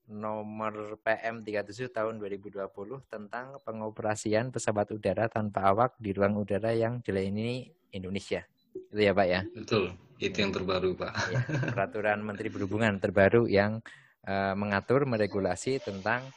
nomor 0.08 1.00
PM 1.00 1.42
37 1.42 1.92
tahun 1.96 2.20
2020 2.20 2.60
tentang 3.08 3.58
pengoperasian 3.64 4.52
pesawat 4.52 4.92
udara 4.92 5.32
tanpa 5.32 5.72
awak 5.72 5.96
di 5.96 6.12
ruang 6.12 6.36
udara 6.36 6.76
yang 6.76 7.00
dilayani 7.00 7.72
Indonesia. 7.96 8.44
Itu 8.74 9.00
ya 9.00 9.16
Pak 9.16 9.28
ya? 9.30 9.42
Betul, 9.56 9.96
itu 10.20 10.38
yang 10.38 10.52
terbaru 10.52 10.98
Pak. 10.98 11.14
Ya, 11.32 11.40
peraturan 11.72 12.20
Menteri 12.26 12.52
Perhubungan 12.52 13.00
terbaru 13.00 13.48
yang 13.48 13.80
uh, 14.28 14.54
mengatur, 14.58 15.08
meregulasi 15.08 15.80
tentang 15.80 16.28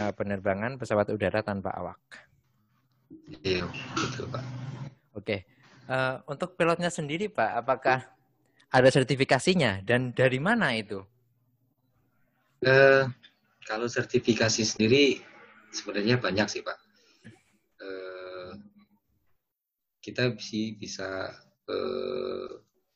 uh, 0.00 0.12
penerbangan 0.12 0.76
pesawat 0.76 1.08
udara 1.08 1.40
tanpa 1.40 1.72
awak. 1.72 2.00
Iya, 3.40 3.64
betul 3.94 4.28
Pak. 4.28 4.44
Oke, 5.14 5.46
uh, 5.88 6.20
untuk 6.26 6.58
pilotnya 6.58 6.90
sendiri 6.90 7.30
Pak, 7.30 7.50
apakah 7.64 7.98
ada 8.74 8.88
sertifikasinya 8.90 9.86
dan 9.86 10.10
dari 10.10 10.42
mana 10.42 10.74
itu? 10.74 11.06
Uh, 12.64 13.04
kalau 13.68 13.84
sertifikasi 13.84 14.64
sendiri 14.64 15.20
sebenarnya 15.68 16.16
banyak 16.16 16.48
sih 16.48 16.62
Pak. 16.64 16.78
Uh, 17.76 18.56
kita 20.00 20.32
sih 20.40 20.72
bisa 20.80 21.28
uh, 21.68 22.48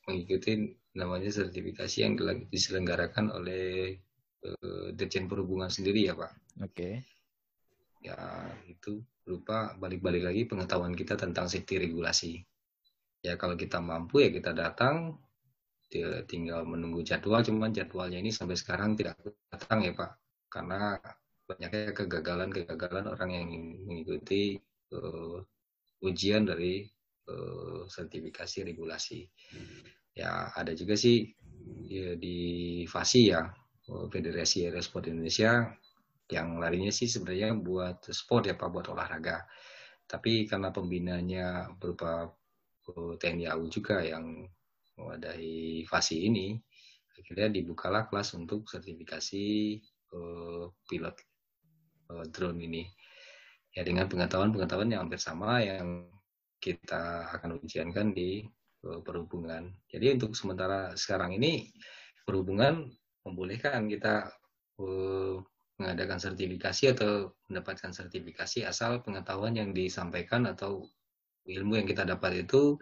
mengikuti 0.08 0.72
namanya 0.96 1.28
sertifikasi 1.28 1.96
yang 2.00 2.16
diselenggarakan 2.48 3.28
oleh 3.28 3.96
uh, 4.48 4.88
Dirjen 4.96 5.28
Perhubungan 5.28 5.68
sendiri 5.68 6.08
ya 6.08 6.16
Pak. 6.16 6.32
Oke. 6.64 6.72
Okay. 6.72 6.94
Ya 8.08 8.16
itu 8.64 9.04
berupa 9.20 9.76
balik-balik 9.76 10.24
lagi 10.24 10.42
pengetahuan 10.48 10.96
kita 10.96 11.20
tentang 11.20 11.44
safety 11.50 11.76
regulasi. 11.76 12.40
Ya 13.20 13.36
kalau 13.36 13.58
kita 13.58 13.82
mampu 13.82 14.24
ya 14.24 14.30
kita 14.32 14.56
datang 14.56 15.20
tinggal 16.28 16.68
menunggu 16.68 17.00
jadwal 17.00 17.40
cuman 17.40 17.72
jadwalnya 17.72 18.20
ini 18.20 18.28
sampai 18.28 18.56
sekarang 18.56 18.94
tidak 18.94 19.16
datang 19.48 19.84
ya 19.84 19.92
Pak. 19.96 20.10
Karena 20.48 20.96
banyaknya 21.48 21.96
kegagalan-kegagalan 21.96 23.08
orang 23.08 23.30
yang 23.32 23.48
mengikuti 23.88 24.60
uh, 24.92 25.40
ujian 26.04 26.44
dari 26.44 26.84
uh, 27.28 27.88
sertifikasi 27.88 28.68
regulasi. 28.68 29.24
Ya 30.12 30.52
ada 30.52 30.76
juga 30.76 30.92
sih 30.98 31.32
ya, 31.88 32.18
di 32.18 32.36
FASI 32.90 33.22
ya 33.30 33.46
eh, 33.86 34.06
Federasi 34.10 34.66
Aerosport 34.66 35.06
Indonesia 35.06 35.70
yang 36.26 36.58
larinya 36.58 36.90
sih 36.90 37.06
sebenarnya 37.06 37.54
buat 37.54 38.02
sport 38.10 38.50
ya 38.50 38.58
Pak 38.58 38.68
buat 38.68 38.86
olahraga. 38.90 39.46
Tapi 40.10 40.50
karena 40.50 40.74
pembinanya 40.74 41.70
berupa 41.78 42.26
TNI 42.88 43.46
AU 43.52 43.68
juga 43.70 44.02
yang 44.02 44.48
mewadai 44.98 45.86
fasi 45.86 46.26
ini, 46.26 46.58
akhirnya 47.18 47.48
dibukalah 47.50 48.10
kelas 48.10 48.34
untuk 48.34 48.66
sertifikasi 48.66 49.78
uh, 50.14 50.70
pilot 50.86 51.16
uh, 52.10 52.26
drone 52.30 52.58
ini. 52.62 52.86
Ya 53.74 53.86
dengan 53.86 54.10
pengetahuan-pengetahuan 54.10 54.90
yang 54.90 55.06
hampir 55.06 55.22
sama 55.22 55.62
yang 55.62 56.10
kita 56.58 57.30
akan 57.38 57.62
ujiankan 57.62 58.10
di 58.10 58.42
uh, 58.86 58.98
perhubungan. 59.06 59.70
Jadi 59.86 60.18
untuk 60.18 60.34
sementara 60.34 60.94
sekarang 60.98 61.38
ini 61.38 61.70
perhubungan 62.26 62.90
membolehkan 63.22 63.86
kita 63.86 64.34
uh, 64.82 65.38
mengadakan 65.78 66.18
sertifikasi 66.18 66.98
atau 66.98 67.38
mendapatkan 67.46 67.94
sertifikasi 67.94 68.66
asal 68.66 68.98
pengetahuan 69.06 69.54
yang 69.54 69.70
disampaikan 69.70 70.50
atau 70.50 70.90
ilmu 71.46 71.78
yang 71.78 71.86
kita 71.86 72.02
dapat 72.02 72.44
itu 72.44 72.74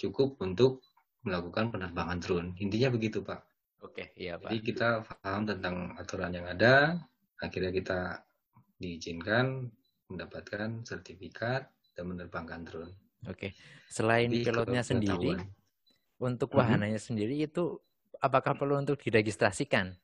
cukup 0.00 0.40
untuk 0.40 0.80
melakukan 1.28 1.68
penerbangan 1.68 2.18
drone. 2.18 2.48
Intinya 2.58 2.88
begitu, 2.88 3.20
Pak. 3.20 3.40
Oke, 3.84 4.10
iya, 4.18 4.40
Pak. 4.40 4.50
Jadi 4.50 4.60
kita 4.64 4.88
paham 5.04 5.46
tentang 5.46 5.94
aturan 5.94 6.32
yang 6.34 6.48
ada, 6.48 6.98
akhirnya 7.38 7.70
kita 7.70 8.00
diizinkan 8.80 9.68
mendapatkan 10.08 10.82
sertifikat 10.82 11.68
dan 11.94 12.04
menerbangkan 12.08 12.64
drone. 12.64 12.94
Oke. 13.28 13.54
Selain 13.86 14.30
Jadi, 14.30 14.46
pilotnya 14.46 14.82
sendiri, 14.82 15.36
untuk 16.18 16.50
mhm. 16.50 16.56
wahananya 16.58 16.98
hmm. 16.98 17.08
sendiri 17.12 17.34
itu 17.38 17.78
apakah 18.18 18.58
perlu 18.58 18.78
untuk 18.78 18.98
diregistrasikan? 18.98 19.94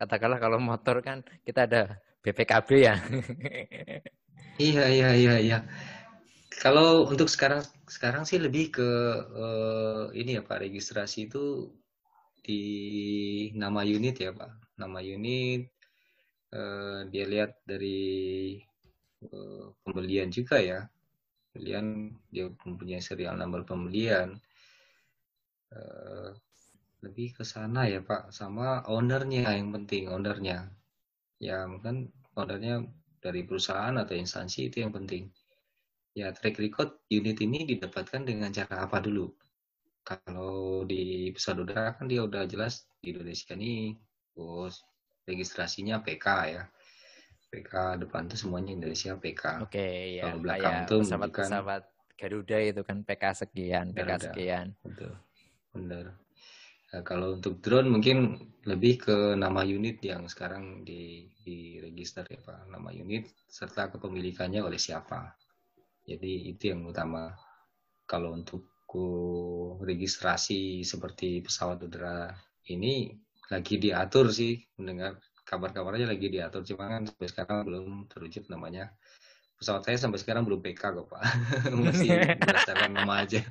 Katakanlah 0.00 0.40
kalau 0.40 0.58
motor 0.58 1.04
kan 1.04 1.22
kita 1.44 1.68
ada 1.68 2.00
BPKB 2.24 2.68
ya. 2.80 2.94
iya, 4.60 4.84
iya, 4.88 5.10
iya, 5.14 5.34
iya. 5.38 5.58
Kalau 6.50 7.06
untuk 7.06 7.30
sekarang 7.30 7.62
sekarang 7.86 8.26
sih 8.26 8.42
lebih 8.42 8.74
ke 8.74 8.90
uh, 9.30 10.10
ini 10.10 10.36
ya 10.38 10.42
Pak 10.42 10.66
registrasi 10.66 11.30
itu 11.30 11.70
di 12.42 12.62
nama 13.54 13.86
unit 13.86 14.18
ya 14.18 14.34
Pak. 14.34 14.74
Nama 14.82 14.98
unit 14.98 15.70
uh, 16.50 17.06
dia 17.06 17.24
lihat 17.30 17.62
dari 17.62 18.58
uh, 19.30 19.70
pembelian 19.86 20.34
juga 20.34 20.58
ya. 20.58 20.82
Pembelian 21.54 22.18
dia 22.34 22.50
mempunyai 22.50 23.02
serial 23.02 23.38
nomor 23.38 23.62
pembelian. 23.62 24.34
Uh, 25.70 26.34
lebih 27.00 27.32
ke 27.32 27.44
sana 27.46 27.88
ya 27.88 28.04
Pak 28.04 28.28
sama 28.34 28.84
ownernya 28.84 29.56
yang 29.56 29.72
penting 29.72 30.12
ownernya 30.12 30.68
ya 31.40 31.64
mungkin 31.64 32.12
ownernya 32.36 32.84
dari 33.24 33.44
perusahaan 33.48 33.96
atau 33.96 34.12
instansi 34.12 34.68
itu 34.68 34.84
yang 34.84 34.92
penting 34.92 35.32
ya 36.14 36.34
track 36.34 36.58
record 36.58 36.98
unit 37.10 37.38
ini 37.38 37.66
didapatkan 37.66 38.26
dengan 38.26 38.50
cara 38.50 38.86
apa 38.86 38.98
dulu? 38.98 39.30
Kalau 40.02 40.82
di 40.88 41.30
pesawat 41.30 41.58
udara 41.62 41.94
kan 41.94 42.10
dia 42.10 42.24
udah 42.24 42.48
jelas 42.48 42.88
di 42.98 43.14
Indonesia 43.14 43.54
nih, 43.54 43.94
bos 44.34 44.82
registrasinya 45.28 46.02
PK 46.02 46.26
ya. 46.50 46.64
PK 47.50 48.02
depan 48.06 48.30
itu 48.30 48.36
semuanya 48.46 48.74
Indonesia 48.74 49.14
PK. 49.18 49.66
Oke, 49.66 49.74
okay, 49.74 49.98
ya. 50.18 50.30
Kalau 50.30 50.38
belakang 50.42 50.76
itu 50.86 50.96
pesawat 51.02 51.30
kan, 51.30 51.48
pesawat 51.50 51.82
Garuda 52.20 52.58
itu 52.62 52.82
kan 52.84 52.98
PK 53.02 53.24
sekian, 53.32 53.86
PK 53.90 54.00
Garuda. 54.06 54.24
sekian. 54.30 54.66
Betul. 54.86 55.12
Benar. 55.74 56.06
Nah, 56.90 57.02
kalau 57.06 57.38
untuk 57.38 57.62
drone 57.62 57.86
mungkin 57.86 58.50
lebih 58.66 59.06
ke 59.06 59.16
nama 59.38 59.62
unit 59.62 60.02
yang 60.02 60.26
sekarang 60.26 60.82
di, 60.82 61.30
di 61.46 61.78
register 61.78 62.26
ya 62.26 62.42
Pak, 62.42 62.66
nama 62.66 62.90
unit 62.90 63.30
serta 63.46 63.94
kepemilikannya 63.94 64.58
oleh 64.58 64.78
siapa. 64.78 65.38
Jadi 66.10 66.50
itu 66.50 66.74
yang 66.74 66.82
utama. 66.90 67.30
Kalau 68.10 68.34
untuk 68.34 68.66
registrasi 69.86 70.82
seperti 70.82 71.46
pesawat 71.46 71.78
udara 71.86 72.34
ini 72.66 73.14
lagi 73.46 73.78
diatur 73.78 74.34
sih 74.34 74.58
mendengar 74.74 75.22
kabar-kabarnya 75.46 76.10
lagi 76.10 76.26
diatur. 76.26 76.66
Cuma 76.66 76.90
kan 76.90 77.06
sampai 77.06 77.28
sekarang 77.30 77.58
belum 77.70 77.86
terwujud 78.10 78.50
namanya 78.50 78.90
pesawat 79.60 79.84
saya 79.84 80.00
sampai 80.00 80.16
sekarang 80.16 80.48
belum 80.48 80.58
PK 80.64 80.82
kok 80.82 81.06
pak. 81.06 81.22
Masih 81.84 82.08
berdasarkan 82.40 82.90
nama 82.96 83.14
aja. 83.22 83.44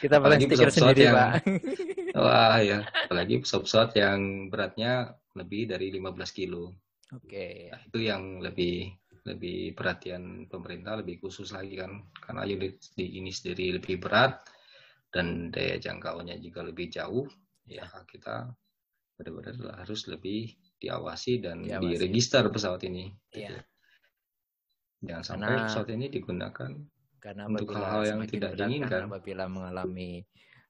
Kita 0.00 0.22
apalagi 0.22 0.46
pesawat 0.48 0.72
sendiri 0.72 1.10
yang, 1.10 1.16
pak. 1.18 1.32
Wah 2.24 2.58
ya 2.62 2.86
apalagi 3.04 3.42
pesawat-pesawat 3.42 3.90
yang 3.98 4.48
beratnya 4.48 5.12
lebih 5.34 5.68
dari 5.68 5.92
15 5.92 6.38
kilo. 6.38 6.78
Oke. 7.10 7.26
Okay. 7.26 7.54
nah, 7.74 7.80
itu 7.84 7.98
yang 8.06 8.22
lebih 8.38 8.94
lebih 9.26 9.76
perhatian 9.76 10.46
pemerintah 10.48 11.00
lebih 11.00 11.20
khusus 11.20 11.52
lagi 11.52 11.76
kan. 11.76 12.08
Karena 12.12 12.46
unit 12.46 12.80
di 12.96 13.20
ini 13.20 13.30
sendiri 13.32 13.80
lebih 13.80 14.00
berat 14.00 14.40
dan 15.10 15.50
daya 15.50 15.76
jangkauannya 15.76 16.40
juga 16.40 16.64
lebih 16.64 16.88
jauh. 16.88 17.26
Ya 17.66 17.86
kita 17.86 18.50
benar-benar 19.20 19.84
harus 19.84 20.08
lebih 20.08 20.56
diawasi 20.80 21.44
dan 21.44 21.64
diawasi. 21.64 21.84
diregister 22.00 22.48
pesawat 22.48 22.82
ini. 22.88 23.12
Ya. 23.36 23.60
jangan 25.00 25.24
sampai 25.24 25.48
karena, 25.48 25.64
pesawat 25.64 25.88
ini 25.96 26.06
digunakan 26.12 26.70
karena 27.20 27.42
untuk 27.48 27.72
hal-hal 27.72 28.02
yang 28.04 28.20
tidak 28.28 28.52
diinginkan. 28.56 29.08
apabila 29.08 29.44
mengalami 29.48 30.24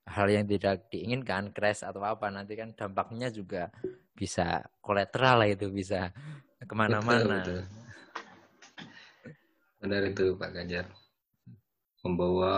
hal 0.07 0.27
yang 0.27 0.45
tidak 0.47 0.87
diinginkan 0.91 1.51
crash 1.55 1.83
atau 1.83 2.03
apa 2.03 2.27
nanti 2.27 2.55
kan 2.59 2.75
dampaknya 2.75 3.31
juga 3.31 3.71
bisa 4.11 4.63
kolateral 4.83 5.47
itu 5.47 5.71
bisa 5.71 6.11
ke 6.59 6.73
mana-mana 6.75 7.43
Benar 9.81 10.01
itu 10.05 10.37
Pak 10.37 10.49
Ganjar. 10.53 10.85
Membawa 12.05 12.53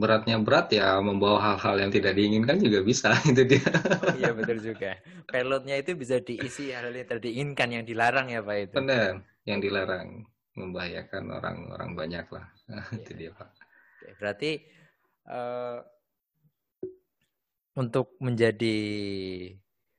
beratnya 0.00 0.40
berat 0.40 0.72
ya 0.72 0.96
membawa 1.02 1.36
hal-hal 1.42 1.76
yang 1.84 1.90
tidak 1.92 2.16
diinginkan 2.16 2.56
juga 2.56 2.80
bisa 2.80 3.12
itu 3.30 3.44
dia. 3.44 3.68
Oh, 4.00 4.16
iya 4.16 4.32
betul 4.32 4.58
juga. 4.64 4.96
Pilotnya 5.28 5.76
itu 5.76 5.92
bisa 5.92 6.16
diisi 6.24 6.72
hal 6.72 6.88
yang 6.90 7.04
tidak 7.04 7.20
diinginkan 7.20 7.68
yang 7.68 7.84
dilarang 7.84 8.32
ya 8.32 8.40
Pak 8.40 8.56
itu. 8.56 8.74
Benar, 8.80 9.20
yang 9.44 9.60
dilarang 9.60 10.24
membahayakan 10.56 11.24
orang-orang 11.30 11.90
banyak 11.94 12.26
lah. 12.32 12.46
Nah, 12.70 12.86
iya. 12.94 13.02
itu 13.02 13.12
dia 13.18 13.30
Pak. 13.34 13.50
Berarti 14.22 14.62
uh, 15.26 15.82
untuk 17.74 18.14
menjadi 18.22 18.78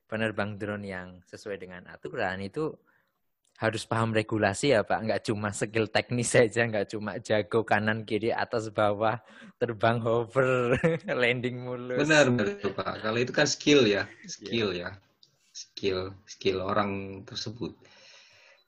penerbang 0.08 0.56
drone 0.56 0.88
yang 0.88 1.20
sesuai 1.28 1.60
dengan 1.60 1.84
aturan 1.92 2.40
itu 2.40 2.72
harus 3.62 3.86
paham 3.86 4.10
regulasi 4.10 4.74
ya 4.74 4.82
Pak, 4.82 5.00
nggak 5.06 5.22
cuma 5.30 5.54
skill 5.54 5.86
teknis 5.86 6.34
saja, 6.34 6.66
nggak 6.66 6.98
cuma 6.98 7.22
jago 7.22 7.62
kanan 7.62 8.10
kiri 8.10 8.34
atas 8.34 8.74
bawah 8.74 9.22
terbang 9.62 10.02
hover 10.02 10.74
landing 11.22 11.62
mulus. 11.62 12.02
Benar 12.02 12.34
benar 12.34 12.58
Pak, 12.58 13.06
kalau 13.06 13.20
itu 13.22 13.30
kan 13.30 13.46
skill 13.46 13.86
ya, 13.86 14.10
skill 14.26 14.74
yeah. 14.74 14.90
ya, 14.90 15.54
skill 15.54 16.18
skill 16.26 16.66
orang 16.66 17.22
tersebut. 17.22 17.78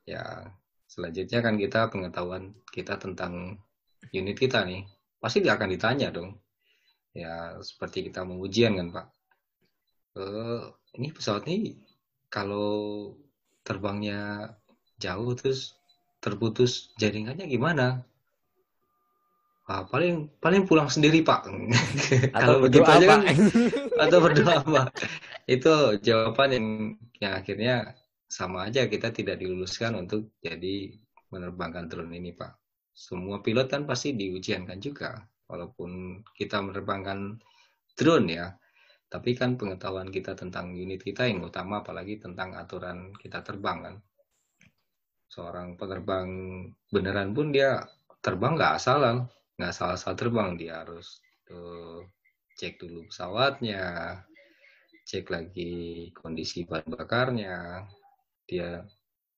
Ya, 0.06 0.54
selanjutnya 0.86 1.42
kan 1.42 1.58
kita 1.58 1.90
pengetahuan 1.90 2.54
kita 2.70 3.02
tentang 3.02 3.58
unit 4.14 4.38
kita 4.38 4.62
nih. 4.62 4.86
Pasti 5.18 5.42
dia 5.42 5.58
akan 5.58 5.74
ditanya 5.74 6.14
dong. 6.14 6.38
Ya, 7.18 7.58
seperti 7.66 8.14
kita 8.14 8.22
mau 8.22 8.38
ujian 8.38 8.78
kan, 8.78 8.94
Pak. 8.94 9.08
Uh, 10.14 10.70
ini 10.94 11.10
pesawat 11.10 11.50
ini 11.50 11.82
kalau 12.30 13.10
terbangnya 13.66 14.54
jauh 15.00 15.32
terus 15.38 15.78
terputus 16.24 16.96
jaringannya 16.98 17.46
gimana? 17.50 18.06
Ah, 19.64 19.88
paling 19.88 20.28
paling 20.44 20.68
pulang 20.68 20.92
sendiri 20.92 21.24
pak. 21.24 21.48
Kalau 22.36 22.60
begitu 22.60 22.84
aja 22.84 23.06
kan, 23.16 23.22
atau 24.04 24.18
berdoa 24.20 24.60
apa? 24.60 24.82
Itu 25.48 26.00
jawaban 26.04 26.50
yang 26.52 26.68
yang 27.24 27.34
akhirnya 27.40 27.96
sama 28.28 28.68
aja 28.68 28.92
kita 28.92 29.16
tidak 29.16 29.40
diluluskan 29.40 29.96
untuk 29.96 30.36
jadi 30.44 31.00
menerbangkan 31.32 31.88
drone 31.88 32.12
ini 32.12 32.36
pak. 32.36 32.60
Semua 32.92 33.40
pilot 33.40 33.72
kan 33.72 33.88
pasti 33.88 34.12
diujiankan 34.14 34.84
juga, 34.84 35.16
walaupun 35.48 36.22
kita 36.36 36.60
menerbangkan 36.60 37.40
drone 37.96 38.28
ya. 38.30 38.52
Tapi 39.08 39.32
kan 39.38 39.56
pengetahuan 39.56 40.10
kita 40.10 40.34
tentang 40.34 40.74
unit 40.76 41.00
kita 41.00 41.30
yang 41.30 41.40
utama, 41.46 41.86
apalagi 41.86 42.20
tentang 42.20 42.58
aturan 42.58 43.16
kita 43.16 43.46
terbang 43.46 43.80
kan. 43.80 43.96
Seorang 45.34 45.74
penerbang 45.80 46.30
beneran 46.94 47.34
pun 47.34 47.50
dia 47.50 47.82
terbang 48.22 48.54
nggak 48.54 48.74
asal 48.78 49.02
nggak 49.58 49.74
salah-salah 49.74 50.18
terbang 50.18 50.50
dia 50.62 50.86
harus 50.86 51.22
tuh 51.42 52.06
cek 52.58 52.78
dulu 52.82 53.10
pesawatnya 53.10 53.82
cek 55.04 55.28
lagi 55.30 56.10
kondisi 56.16 56.64
bahan 56.64 56.88
bakarnya. 56.88 57.84
Dia 58.48 58.84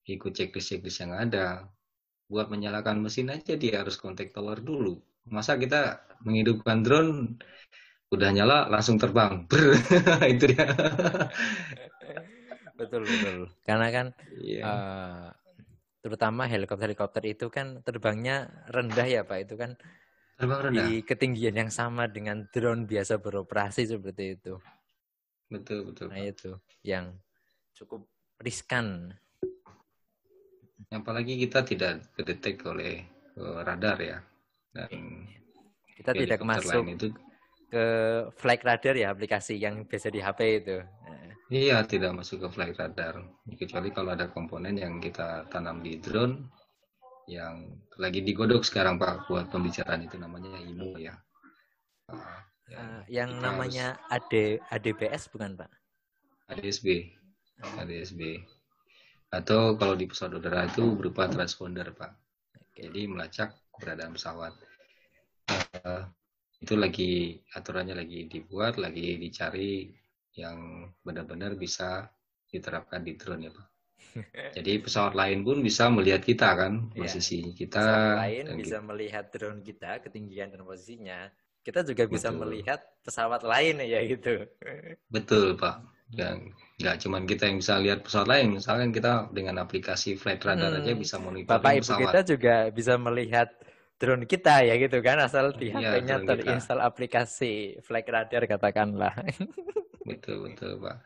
ikut 0.06 0.32
checklist-checklist 0.34 1.02
yang 1.06 1.14
ada. 1.18 1.66
Buat 2.30 2.50
menyalakan 2.50 3.02
mesin 3.02 3.30
aja 3.34 3.54
dia 3.58 3.82
harus 3.82 3.98
kontak 3.98 4.34
tower 4.34 4.62
dulu. 4.62 4.98
Masa 5.30 5.58
kita 5.58 6.06
menghidupkan 6.22 6.86
drone 6.86 7.38
udah 8.14 8.30
nyala 8.30 8.70
langsung 8.70 9.02
terbang. 9.02 9.46
Itu 10.34 10.46
dia. 10.54 10.66
Betul 12.78 13.08
betul. 13.10 13.40
Karena 13.66 13.88
kan 13.90 14.06
yeah. 14.38 14.62
Iya. 14.62 14.64
uh, 14.66 15.28
terutama 16.06 16.46
helikopter 16.46 16.94
helikopter 16.94 17.26
itu 17.26 17.50
kan 17.50 17.82
terbangnya 17.82 18.46
rendah 18.70 19.10
ya 19.10 19.26
pak 19.26 19.50
itu 19.50 19.58
kan 19.58 19.74
Terbang 20.36 20.68
rendah. 20.68 20.88
Di 20.92 21.00
ketinggian 21.00 21.56
yang 21.56 21.72
sama 21.72 22.12
dengan 22.12 22.44
drone 22.52 22.84
biasa 22.84 23.24
beroperasi 23.24 23.88
seperti 23.88 24.36
itu. 24.36 24.60
Betul, 25.48 25.88
betul. 25.88 26.12
Nah, 26.12 26.20
itu 26.20 26.52
yang 26.84 27.16
cukup 27.72 28.04
riskan. 28.44 29.16
Apalagi 30.92 31.40
kita 31.40 31.64
tidak 31.64 32.04
kedetek 32.20 32.60
oleh 32.68 33.08
uh, 33.40 33.64
radar 33.64 33.96
ya. 34.04 34.20
Dan 34.76 35.24
kita 35.96 36.12
tidak 36.12 36.44
masuk 36.44 36.84
itu 36.84 37.16
ke 37.76 37.88
flight 38.40 38.64
radar 38.64 38.96
ya 38.96 39.12
aplikasi 39.12 39.60
yang 39.60 39.84
biasa 39.84 40.08
di 40.08 40.24
HP 40.24 40.40
itu. 40.64 40.80
Iya, 41.52 41.84
tidak 41.86 42.16
masuk 42.16 42.48
ke 42.48 42.48
flight 42.56 42.80
radar. 42.80 43.22
Kecuali 43.60 43.92
kalau 43.92 44.16
ada 44.16 44.32
komponen 44.32 44.80
yang 44.80 44.98
kita 45.04 45.46
tanam 45.52 45.84
di 45.84 46.00
drone 46.00 46.48
yang 47.28 47.70
lagi 48.00 48.22
digodok 48.26 48.66
sekarang 48.66 48.98
Pak 48.98 49.30
buat 49.30 49.52
pembicaraan 49.52 50.08
itu 50.08 50.18
namanya 50.18 50.58
IMO 50.62 50.98
ya. 50.98 51.14
Uh, 52.10 53.02
yang 53.06 53.38
namanya 53.38 53.94
harus... 54.10 54.26
AD 54.26 54.34
ADBS 54.74 55.30
bukan 55.30 55.54
Pak? 55.54 55.70
ADSB. 56.50 57.14
ADSB. 57.78 58.42
Atau 59.30 59.78
kalau 59.78 59.94
di 59.94 60.10
pesawat 60.10 60.42
udara 60.42 60.66
itu 60.66 60.98
berupa 60.98 61.30
transponder 61.30 61.94
Pak. 61.94 62.14
Jadi 62.74 63.06
melacak 63.06 63.54
keberadaan 63.78 64.18
pesawat. 64.18 64.54
Uh, 65.86 66.10
itu 66.62 66.74
lagi 66.80 67.42
aturannya 67.54 67.96
lagi 67.98 68.28
dibuat, 68.32 68.80
lagi 68.80 69.20
dicari 69.20 69.92
yang 70.36 70.90
benar-benar 71.04 71.56
bisa 71.56 72.08
diterapkan 72.52 73.04
di 73.04 73.16
drone 73.20 73.48
ya 73.48 73.52
Pak. 73.52 73.68
Jadi 74.60 74.72
pesawat 74.80 75.14
lain 75.16 75.44
pun 75.44 75.60
bisa 75.60 75.92
melihat 75.92 76.24
kita 76.24 76.56
kan 76.56 76.92
iya. 76.96 77.04
posisi 77.04 77.52
kita. 77.52 77.80
Pesawat 77.80 78.20
lain 78.24 78.44
bisa 78.60 78.78
kita. 78.80 78.88
melihat 78.88 79.26
drone 79.32 79.62
kita 79.64 79.92
ketinggian 80.04 80.56
dan 80.56 80.62
posisinya. 80.64 81.20
Kita 81.66 81.82
juga 81.82 82.06
bisa 82.06 82.30
Betul. 82.30 82.40
melihat 82.46 82.80
pesawat 83.02 83.42
lain 83.42 83.82
ya 83.82 84.00
gitu. 84.06 84.46
Betul 85.10 85.58
pak. 85.58 85.82
Dan 86.06 86.54
nggak 86.78 86.96
cuma 87.02 87.18
kita 87.26 87.50
yang 87.50 87.58
bisa 87.58 87.82
lihat 87.82 88.06
pesawat 88.06 88.28
lain. 88.30 88.62
Misalkan 88.62 88.94
kita 88.94 89.34
dengan 89.34 89.58
aplikasi 89.66 90.14
flight 90.14 90.46
radar 90.46 90.78
hmm. 90.78 90.80
aja 90.86 90.92
bisa 90.94 91.16
monitor 91.18 91.58
Bapak 91.58 91.82
ibu 91.82 91.92
kita 92.06 92.22
juga 92.22 92.56
bisa 92.70 92.94
melihat 93.02 93.50
drone 93.96 94.28
kita 94.28 94.68
ya 94.68 94.76
gitu 94.76 95.00
kan 95.00 95.24
asal 95.24 95.56
di 95.56 95.72
ya, 95.72 96.00
HP-nya 96.00 96.16
terinstall 96.28 96.84
kita. 96.84 96.90
aplikasi 96.90 97.54
flight 97.80 98.08
radar 98.12 98.44
katakanlah. 98.44 99.14
Betul 100.06 100.46
betul 100.46 100.78
pak. 100.78 101.02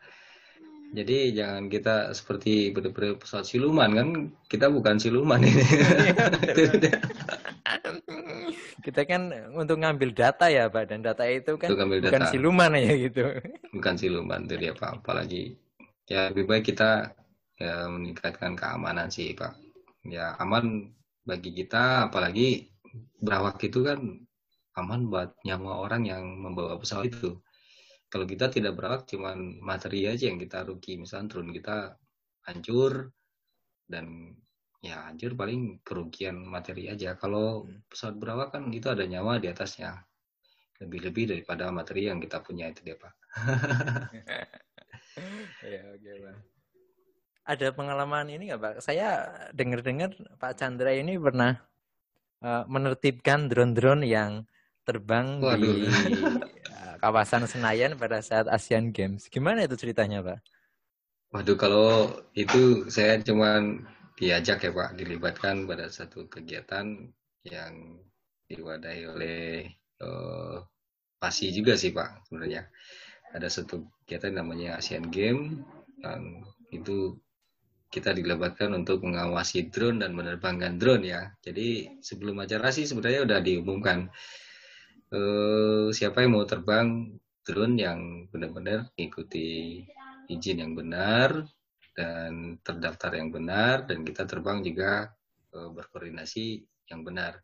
Jadi 0.92 1.32
jangan 1.32 1.72
kita 1.72 2.12
seperti 2.12 2.68
benar-benar 2.68 3.16
pesawat 3.16 3.48
siluman 3.48 3.90
kan 3.96 4.08
kita 4.44 4.68
bukan 4.68 5.00
siluman 5.00 5.40
ini. 5.40 5.56
Iya, 5.56 7.00
kita 8.84 9.06
kan 9.06 9.30
untuk 9.54 9.80
ngambil 9.80 10.10
data 10.12 10.50
ya 10.50 10.66
Pak 10.66 10.90
dan 10.90 11.00
data 11.00 11.24
itu 11.30 11.54
kan 11.56 11.70
bukan 11.72 12.00
data. 12.02 12.28
siluman 12.28 12.74
ya 12.74 12.92
gitu. 12.92 13.22
Bukan 13.70 13.94
siluman 13.96 14.44
itu 14.44 14.54
dia 14.58 14.72
Pak. 14.74 15.00
Apalagi 15.00 15.54
ya 16.10 16.28
lebih 16.34 16.44
baik 16.50 16.74
kita 16.74 17.14
ya 17.54 17.86
meningkatkan 17.86 18.58
keamanan 18.58 19.08
sih 19.12 19.30
Pak. 19.32 19.56
Ya 20.10 20.34
aman 20.42 20.90
bagi 21.22 21.54
kita 21.54 22.10
apalagi 22.10 22.69
berawak 23.20 23.62
itu 23.64 23.84
kan 23.86 24.00
aman 24.78 25.10
buat 25.10 25.34
nyawa 25.44 25.84
orang 25.86 26.02
yang 26.06 26.24
membawa 26.38 26.78
pesawat 26.78 27.10
itu. 27.10 27.38
Kalau 28.10 28.26
kita 28.26 28.50
tidak 28.50 28.74
berawak 28.74 29.06
cuman 29.06 29.62
materi 29.62 30.06
aja 30.10 30.26
yang 30.26 30.38
kita 30.38 30.66
rugi. 30.66 30.98
Misalnya 30.98 31.30
drone 31.30 31.54
kita 31.54 31.94
hancur 32.50 33.14
dan 33.86 34.34
ya 34.82 35.06
hancur 35.06 35.36
paling 35.38 35.78
kerugian 35.86 36.42
materi 36.42 36.90
aja. 36.90 37.14
Kalau 37.14 37.68
hmm. 37.68 37.86
pesawat 37.86 38.16
berawak 38.18 38.48
kan 38.56 38.66
itu 38.74 38.90
ada 38.90 39.06
nyawa 39.06 39.38
di 39.38 39.46
atasnya. 39.46 39.94
Lebih-lebih 40.80 41.36
daripada 41.36 41.68
materi 41.70 42.08
yang 42.08 42.18
kita 42.18 42.40
punya 42.42 42.72
itu 42.72 42.82
dia 42.82 42.96
pak. 42.98 43.14
Ya 45.60 45.82
oke 45.92 46.10
pak. 46.24 46.36
Ada 47.44 47.66
pengalaman 47.74 48.30
ini 48.30 48.48
nggak 48.48 48.62
pak? 48.62 48.74
Saya 48.80 49.28
dengar-dengar 49.52 50.14
pak 50.38 50.56
Chandra 50.56 50.94
ini 50.94 51.18
pernah 51.20 51.58
uh, 52.44 52.64
menertibkan 52.68 53.48
drone-drone 53.48 54.04
yang 54.04 54.44
terbang 54.84 55.40
Waduh. 55.40 55.60
di 55.60 55.88
kawasan 57.00 57.48
Senayan 57.48 57.96
pada 57.96 58.20
saat 58.20 58.48
Asian 58.50 58.92
Games. 58.92 59.28
Gimana 59.32 59.64
itu 59.64 59.76
ceritanya, 59.76 60.20
Pak? 60.20 60.38
Waduh, 61.30 61.56
kalau 61.56 62.10
itu 62.34 62.90
saya 62.90 63.22
cuma 63.22 63.62
diajak 64.18 64.66
ya, 64.66 64.72
Pak, 64.74 64.98
dilibatkan 64.98 65.64
pada 65.64 65.88
satu 65.88 66.26
kegiatan 66.26 67.08
yang 67.46 67.72
diwadahi 68.50 69.02
oleh 69.08 69.70
uh, 70.02 70.60
PASI 71.22 71.54
juga 71.54 71.78
sih, 71.78 71.94
Pak, 71.94 72.28
sebenarnya. 72.28 72.68
Ada 73.30 73.46
satu 73.48 73.86
kegiatan 74.04 74.42
namanya 74.42 74.76
Asian 74.76 75.06
Games, 75.08 75.62
dan 76.02 76.42
itu 76.74 77.14
kita 77.90 78.14
dilibatkan 78.14 78.70
untuk 78.78 79.02
mengawasi 79.02 79.66
drone 79.66 79.98
dan 80.06 80.14
menerbangkan 80.14 80.78
drone 80.78 81.04
ya. 81.10 81.26
Jadi 81.42 81.98
sebelum 81.98 82.38
acara 82.38 82.70
sih 82.70 82.86
sebenarnya 82.86 83.26
udah 83.26 83.38
diumumkan 83.42 84.06
uh, 85.10 85.90
siapa 85.90 86.22
yang 86.22 86.38
mau 86.38 86.46
terbang 86.46 87.10
drone 87.42 87.74
yang 87.74 88.30
benar-benar 88.30 88.94
ikuti 88.94 89.82
izin 90.30 90.62
yang 90.62 90.72
benar 90.78 91.42
dan 91.90 92.62
terdaftar 92.62 93.18
yang 93.18 93.34
benar 93.34 93.90
dan 93.90 94.06
kita 94.06 94.22
terbang 94.22 94.62
juga 94.62 95.10
uh, 95.58 95.74
berkoordinasi 95.74 96.62
yang 96.94 97.02
benar. 97.02 97.42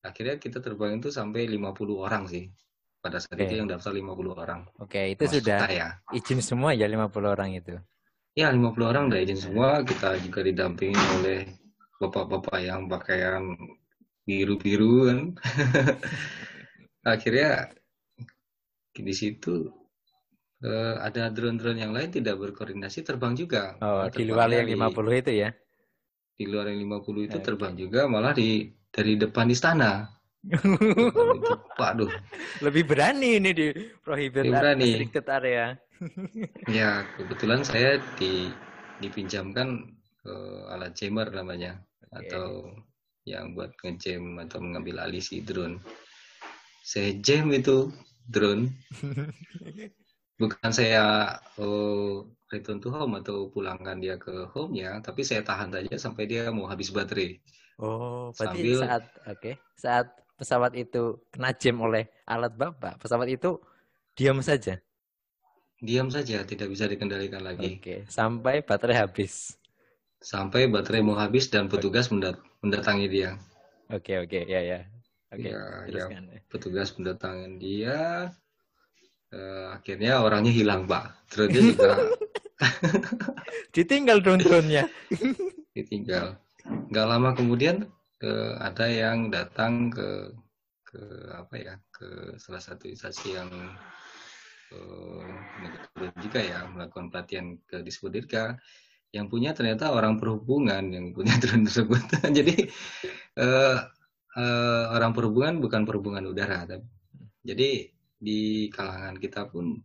Akhirnya 0.00 0.38
kita 0.38 0.62
terbang 0.62 1.02
itu 1.02 1.10
sampai 1.10 1.50
50 1.50 1.74
orang 1.98 2.24
sih. 2.30 2.46
Pada 3.00 3.16
saat 3.16 3.32
okay. 3.32 3.48
itu 3.48 3.54
yang 3.58 3.68
daftar 3.68 3.96
50 3.96 4.12
orang. 4.36 4.60
Oke, 4.76 4.92
okay, 4.92 5.06
itu 5.16 5.24
sudah 5.40 5.64
saya. 5.64 5.88
izin 6.12 6.44
semua 6.44 6.76
ya 6.76 6.84
50 6.84 7.08
orang 7.32 7.56
itu. 7.56 7.80
Ya, 8.38 8.54
50 8.54 8.78
orang 8.86 9.10
udah 9.10 9.18
izin 9.18 9.40
semua. 9.40 9.82
Kita 9.82 10.14
juga 10.22 10.46
didampingi 10.46 11.04
oleh 11.20 11.50
bapak-bapak 11.98 12.58
yang 12.62 12.86
pakaian 12.86 13.54
biru-biru 14.24 15.10
kan. 15.10 15.20
akhirnya 17.00 17.72
di 18.92 19.14
situ 19.16 19.72
uh, 20.64 20.94
ada 21.00 21.32
drone-drone 21.32 21.80
yang 21.80 21.92
lain 21.96 22.12
tidak 22.12 22.36
berkoordinasi 22.38 23.02
terbang 23.02 23.34
juga. 23.34 23.76
Oh, 23.80 24.04
di 24.08 24.28
luar 24.28 24.52
yang 24.52 24.68
50 24.68 25.22
itu 25.24 25.32
ya? 25.46 25.50
Di 26.36 26.44
luar 26.48 26.72
yang 26.72 26.80
50 26.86 27.28
itu 27.28 27.36
okay. 27.36 27.44
terbang 27.44 27.74
juga 27.76 28.08
malah 28.08 28.36
di 28.36 28.68
dari 28.92 29.16
depan 29.16 29.48
istana. 29.48 30.08
Waduh. 31.80 32.08
Lebih 32.64 32.88
berani 32.88 33.36
ini 33.36 33.50
di 33.52 33.68
prohibit 34.00 34.48
restricted 34.48 35.28
area. 35.28 35.76
Ya, 36.68 37.04
kebetulan 37.16 37.60
saya 37.64 38.00
di 38.16 38.48
dipinjamkan 39.00 39.96
uh, 40.28 40.72
alat 40.72 40.92
jammer 40.96 41.28
namanya 41.32 41.80
okay. 42.12 42.28
atau 42.28 42.76
yang 43.28 43.52
buat 43.52 43.72
ngejam 43.84 44.40
atau 44.44 44.58
mengambil 44.60 45.04
alih 45.04 45.20
si 45.20 45.44
drone. 45.44 45.80
Saya 46.80 47.16
jam 47.20 47.52
itu 47.52 47.92
drone. 48.28 48.72
Bukan 50.40 50.72
saya 50.72 51.36
uh, 51.60 52.24
return 52.48 52.80
to 52.80 52.88
home 52.88 53.20
atau 53.20 53.52
pulangkan 53.52 54.00
dia 54.00 54.16
ke 54.16 54.48
home-nya, 54.56 55.04
tapi 55.04 55.20
saya 55.20 55.44
tahan 55.44 55.68
saja 55.68 56.00
sampai 56.00 56.24
dia 56.24 56.48
mau 56.48 56.64
habis 56.64 56.88
baterai. 56.88 57.36
Oh, 57.80 58.32
berarti 58.32 58.76
Sambil, 58.76 58.78
saat 58.80 59.04
oke, 59.24 59.36
okay, 59.36 59.54
saat 59.76 60.06
pesawat 60.40 60.72
itu 60.76 61.20
kena 61.28 61.52
jam 61.52 61.76
oleh 61.84 62.08
alat 62.24 62.56
Bapak, 62.56 62.96
pesawat 63.00 63.28
itu 63.28 63.60
diam 64.16 64.40
saja. 64.40 64.80
Diam 65.80 66.12
saja, 66.12 66.44
tidak 66.44 66.68
bisa 66.68 66.84
dikendalikan 66.84 67.40
lagi. 67.40 67.80
Oke, 67.80 67.80
okay. 67.80 67.98
sampai 68.12 68.60
baterai 68.60 69.00
habis. 69.00 69.56
Sampai 70.20 70.68
baterai 70.68 71.00
mau 71.00 71.16
habis 71.16 71.48
dan 71.48 71.72
petugas 71.72 72.12
mendat 72.12 72.36
mendatangi 72.60 73.08
dia. 73.08 73.40
Oke, 73.88 74.12
okay, 74.12 74.16
oke, 74.20 74.38
okay. 74.38 74.42
ya 74.44 74.60
ya. 74.60 74.80
Oke, 75.32 75.48
okay, 75.48 75.96
ya, 75.96 76.04
ya, 76.12 76.40
petugas 76.52 76.92
mendatangi 77.00 77.56
dia. 77.56 78.28
Uh, 79.32 79.72
akhirnya 79.72 80.20
orangnya 80.20 80.52
hilang, 80.52 80.84
Pak. 80.84 81.32
Terus 81.32 81.48
dia 81.48 81.62
juga 81.72 81.90
ditinggal 83.76 84.20
drone-nya. 84.20 84.84
ditinggal. 85.76 86.36
Gak 86.92 87.06
lama 87.08 87.32
kemudian 87.32 87.88
ke 88.20 88.32
ada 88.60 88.84
yang 88.84 89.32
datang 89.32 89.88
ke 89.88 90.34
ke 90.84 91.00
apa 91.32 91.54
ya 91.56 91.74
ke 91.88 92.36
salah 92.36 92.60
satu 92.60 92.90
instansi 92.90 93.38
yang 93.38 93.48
uh, 94.74 96.12
juga 96.20 96.40
ya 96.40 96.66
melakukan 96.70 97.10
pelatihan 97.10 97.46
ke 97.66 97.82
Dispodirka 97.82 98.58
yang 99.10 99.26
punya 99.26 99.50
ternyata 99.50 99.90
orang 99.90 100.16
perhubungan 100.22 100.86
yang 100.90 101.10
punya 101.10 101.34
drone 101.42 101.66
tersebut 101.66 102.02
jadi 102.38 102.54
uh, 103.38 103.76
uh, 104.38 104.84
orang 104.94 105.12
perhubungan 105.12 105.58
bukan 105.58 105.82
perhubungan 105.82 106.24
udara 106.30 106.66
tapi 106.66 106.86
jadi 107.40 107.90
di 108.20 108.68
kalangan 108.68 109.16
kita 109.16 109.48
pun 109.48 109.80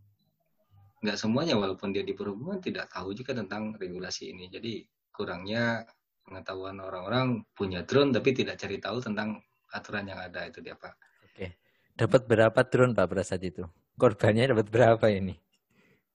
nggak 1.00 1.18
semuanya 1.22 1.56
walaupun 1.56 1.94
dia 1.94 2.04
di 2.04 2.18
perhubungan 2.18 2.60
tidak 2.60 2.92
tahu 2.92 3.16
juga 3.16 3.38
tentang 3.38 3.78
regulasi 3.78 4.34
ini 4.34 4.50
jadi 4.50 4.84
kurangnya 5.14 5.88
pengetahuan 6.26 6.82
orang-orang 6.82 7.46
punya 7.54 7.86
drone 7.86 8.12
tapi 8.12 8.34
tidak 8.34 8.58
cari 8.58 8.82
tahu 8.82 8.98
tentang 9.00 9.40
aturan 9.72 10.10
yang 10.10 10.20
ada 10.20 10.50
itu 10.50 10.60
dia 10.60 10.74
Pak. 10.74 10.94
Oke. 11.30 11.56
Dapat 11.94 12.22
berapa 12.26 12.60
drone 12.66 12.98
Pak 12.98 13.06
pada 13.06 13.24
saat 13.24 13.46
itu? 13.46 13.64
Korbannya 13.96 14.52
dapat 14.52 14.68
berapa 14.68 15.06
ini? 15.08 15.36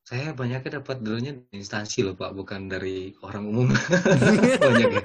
Saya 0.05 0.35
banyaknya 0.35 0.83
dapat 0.83 1.01
drone-nya 1.01 1.39
di 1.39 1.63
instansi 1.63 2.03
loh 2.03 2.19
Pak, 2.19 2.35
bukan 2.35 2.67
dari 2.67 3.15
orang 3.23 3.45
umum. 3.47 3.69
Banyak 4.65 4.91
ya. 4.91 5.05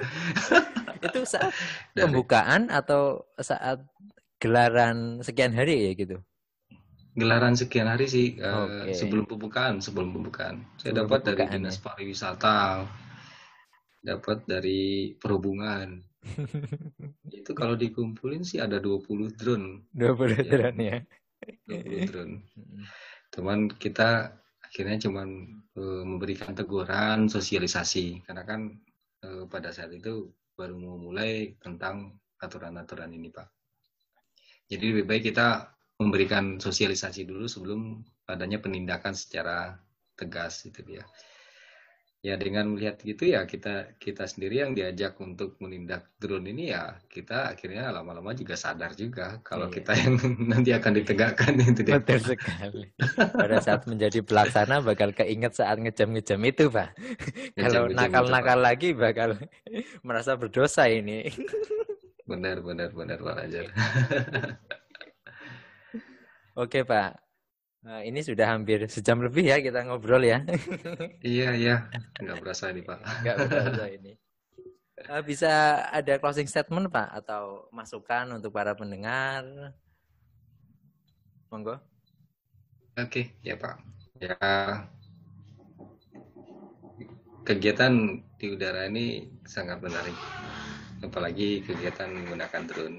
itu 1.05 1.21
saat 1.29 1.53
dari... 1.93 2.09
pembukaan 2.09 2.73
atau 2.73 3.23
saat 3.37 3.85
gelaran 4.41 5.21
sekian 5.21 5.53
hari 5.53 5.87
ya 5.87 5.91
gitu? 5.93 6.17
Gelaran 7.15 7.55
sekian 7.55 7.87
hari 7.87 8.11
sih 8.11 8.35
okay. 8.35 8.91
uh, 8.91 8.95
sebelum 8.97 9.23
pembukaan, 9.23 9.79
sebelum 9.79 10.11
pembukaan. 10.11 10.67
Saya 10.75 10.91
sebelum 10.91 11.07
dapat 11.07 11.19
dari 11.23 11.43
dinas 11.47 11.77
ya? 11.79 11.83
pariwisata, 11.85 12.59
dapat 14.03 14.37
dari 14.43 15.15
perhubungan. 15.15 16.03
itu 17.39 17.51
kalau 17.53 17.77
dikumpulin 17.77 18.41
sih 18.43 18.59
ada 18.59 18.81
20 18.81 19.37
drone. 19.37 19.85
20 19.93 20.33
ya. 20.33 20.43
drone 20.49 20.81
ya. 20.81 20.97
20 21.67 22.09
drone. 22.09 22.35
Teman 23.31 23.71
kita 23.75 24.33
akhirnya 24.61 24.97
cuman 25.07 25.29
uh, 25.77 26.03
memberikan 26.03 26.51
teguran, 26.53 27.31
sosialisasi 27.31 28.25
karena 28.25 28.43
kan 28.43 28.61
uh, 29.23 29.43
pada 29.47 29.71
saat 29.71 29.93
itu 29.93 30.31
baru 30.55 30.75
mau 30.79 30.97
mulai 30.99 31.55
tentang 31.59 32.15
aturan-aturan 32.39 33.11
ini, 33.11 33.31
Pak. 33.31 33.47
Jadi 34.65 34.83
lebih 34.95 35.05
baik 35.05 35.33
kita 35.33 35.69
memberikan 36.01 36.57
sosialisasi 36.59 37.23
dulu 37.23 37.45
sebelum 37.45 38.01
adanya 38.27 38.59
penindakan 38.59 39.13
secara 39.15 39.77
tegas 40.17 40.65
itu 40.65 40.81
dia 40.81 40.99
ya 40.99 41.05
dengan 42.33 42.73
melihat 42.73 42.97
gitu 43.05 43.29
ya 43.29 43.45
kita 43.45 43.93
kita 44.01 44.25
sendiri 44.25 44.65
yang 44.65 44.73
diajak 44.73 45.13
untuk 45.21 45.61
menindak 45.61 46.09
drone 46.17 46.49
ini 46.49 46.73
ya 46.73 46.97
kita 47.05 47.53
akhirnya 47.53 47.93
lama-lama 47.93 48.33
juga 48.33 48.57
sadar 48.57 48.97
juga 48.97 49.37
kalau 49.45 49.69
iya. 49.69 49.75
kita 49.77 49.91
yang 50.01 50.13
nanti 50.49 50.73
akan 50.73 50.91
ditegakkan 50.97 51.53
itu 51.61 51.81
dia. 51.85 52.01
Betul 52.01 52.19
sekali. 52.33 52.89
Pada 53.13 53.57
saat 53.61 53.85
menjadi 53.85 54.25
pelaksana 54.25 54.81
bakal 54.81 55.13
keinget 55.13 55.53
saat 55.53 55.77
ngejam-ngejam 55.77 56.41
itu, 56.49 56.65
Pak. 56.73 56.89
kalau 57.53 57.91
nakal-nakal 57.93 58.57
lagi 58.57 58.97
bakal 58.97 59.37
merasa 60.01 60.33
berdosa 60.33 60.89
ini. 60.89 61.29
benar, 62.29 62.65
benar, 62.65 62.89
benar, 62.95 63.19
Pak 63.21 63.37
Ajar. 63.45 63.65
Oke, 66.55 66.87
Pak. 66.87 67.24
Nah, 67.85 68.01
ini 68.01 68.17
sudah 68.25 68.49
hampir 68.49 68.81
sejam 68.89 69.21
lebih 69.21 69.45
ya 69.45 69.61
kita 69.61 69.85
ngobrol 69.85 70.25
ya. 70.25 70.41
iya, 71.21 71.53
iya. 71.53 71.75
Nggak 72.17 72.41
berasa 72.41 72.73
ini, 72.73 72.81
Pak. 72.81 72.97
Nggak 73.21 73.35
berasa 73.45 73.85
ini. 73.93 74.11
Uh, 75.05 75.21
bisa 75.21 75.85
ada 75.93 76.17
closing 76.17 76.49
statement, 76.49 76.89
Pak? 76.89 77.13
Atau 77.13 77.69
masukan 77.69 78.41
untuk 78.41 78.49
para 78.49 78.73
pendengar? 78.73 79.45
Monggo. 81.53 81.77
Oke, 82.97 83.37
ya 83.45 83.53
Pak. 83.53 83.77
Ya, 84.17 84.33
kegiatan 87.45 88.17
di 88.41 88.45
udara 88.49 88.89
ini 88.89 89.29
sangat 89.45 89.77
menarik. 89.85 90.17
Apalagi 91.05 91.61
kegiatan 91.61 92.09
menggunakan 92.09 92.65
drone. 92.65 92.97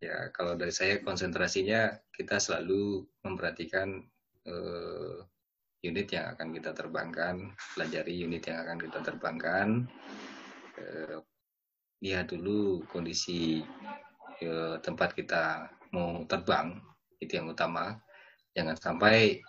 Ya, 0.00 0.32
kalau 0.32 0.56
dari 0.56 0.72
saya 0.72 1.04
konsentrasinya 1.04 1.92
kita 2.08 2.40
selalu 2.40 3.04
memperhatikan 3.20 4.13
uh, 4.48 5.18
unit 5.84 6.08
yang 6.08 6.32
akan 6.32 6.48
kita 6.56 6.70
terbangkan, 6.72 7.52
pelajari 7.76 8.24
unit 8.24 8.42
yang 8.48 8.64
akan 8.64 8.78
kita 8.80 8.98
terbangkan, 9.04 9.68
uh, 10.80 11.18
lihat 12.00 12.32
dulu 12.32 12.84
kondisi 12.88 13.64
uh, 14.44 14.76
tempat 14.80 15.12
kita 15.12 15.68
mau 15.92 16.24
terbang, 16.24 16.76
itu 17.20 17.40
yang 17.40 17.52
utama. 17.52 17.96
Jangan 18.54 18.76
sampai 18.76 19.40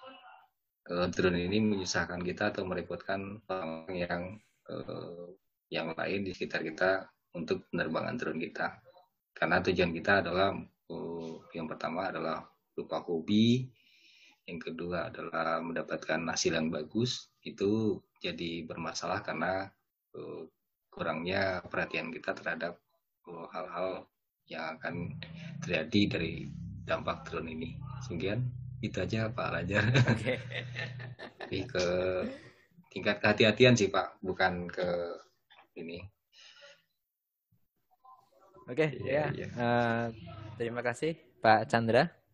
uh, 0.91 1.07
drone 1.11 1.45
ini 1.45 1.61
menyusahkan 1.61 2.21
kita 2.23 2.55
atau 2.55 2.63
merepotkan 2.67 3.39
orang 3.47 3.91
yang 3.91 4.23
uh, 4.69 5.29
yang 5.69 5.91
lain 5.97 6.21
di 6.23 6.31
sekitar 6.31 6.61
kita 6.61 7.09
untuk 7.35 7.67
penerbangan 7.69 8.15
drone 8.15 8.41
kita. 8.41 8.79
Karena 9.35 9.59
tujuan 9.59 9.91
kita 9.91 10.23
adalah 10.23 10.55
uh, 10.89 11.35
yang 11.51 11.67
pertama 11.67 12.07
adalah 12.07 12.45
lupa 12.75 13.03
hobi, 13.03 13.67
yang 14.45 14.61
kedua 14.61 15.09
adalah 15.09 15.57
mendapatkan 15.57 16.21
hasil 16.29 16.53
yang 16.53 16.69
bagus 16.69 17.33
itu 17.41 17.97
jadi 18.21 18.65
bermasalah 18.65 19.25
karena 19.25 19.69
uh, 20.13 20.45
kurangnya 20.93 21.65
perhatian 21.65 22.13
kita 22.13 22.37
terhadap 22.37 22.77
hal 23.25 23.49
hal-hal 23.51 23.89
yang 24.45 24.77
akan 24.77 25.17
terjadi 25.65 26.01
dari 26.17 26.33
dampak 26.85 27.25
drone 27.25 27.49
ini. 27.49 27.73
Sekian 28.05 28.45
itu 28.85 29.01
aja 29.01 29.33
Pak 29.33 29.49
Lajar. 29.49 29.83
Okay. 30.13 30.37
Lebih 31.49 31.63
ke 31.73 31.85
tingkat 32.93 33.17
kehati-hatian 33.17 33.73
sih 33.73 33.89
Pak, 33.89 34.21
bukan 34.21 34.69
ke 34.69 34.87
ini. 35.81 36.05
Oke, 38.69 38.89
okay, 38.89 38.89
ya. 39.01 39.29
ya. 39.33 39.49
Uh, 39.57 40.05
terima 40.57 40.81
kasih 40.85 41.17
Pak 41.41 41.69
Chandra 41.69 42.24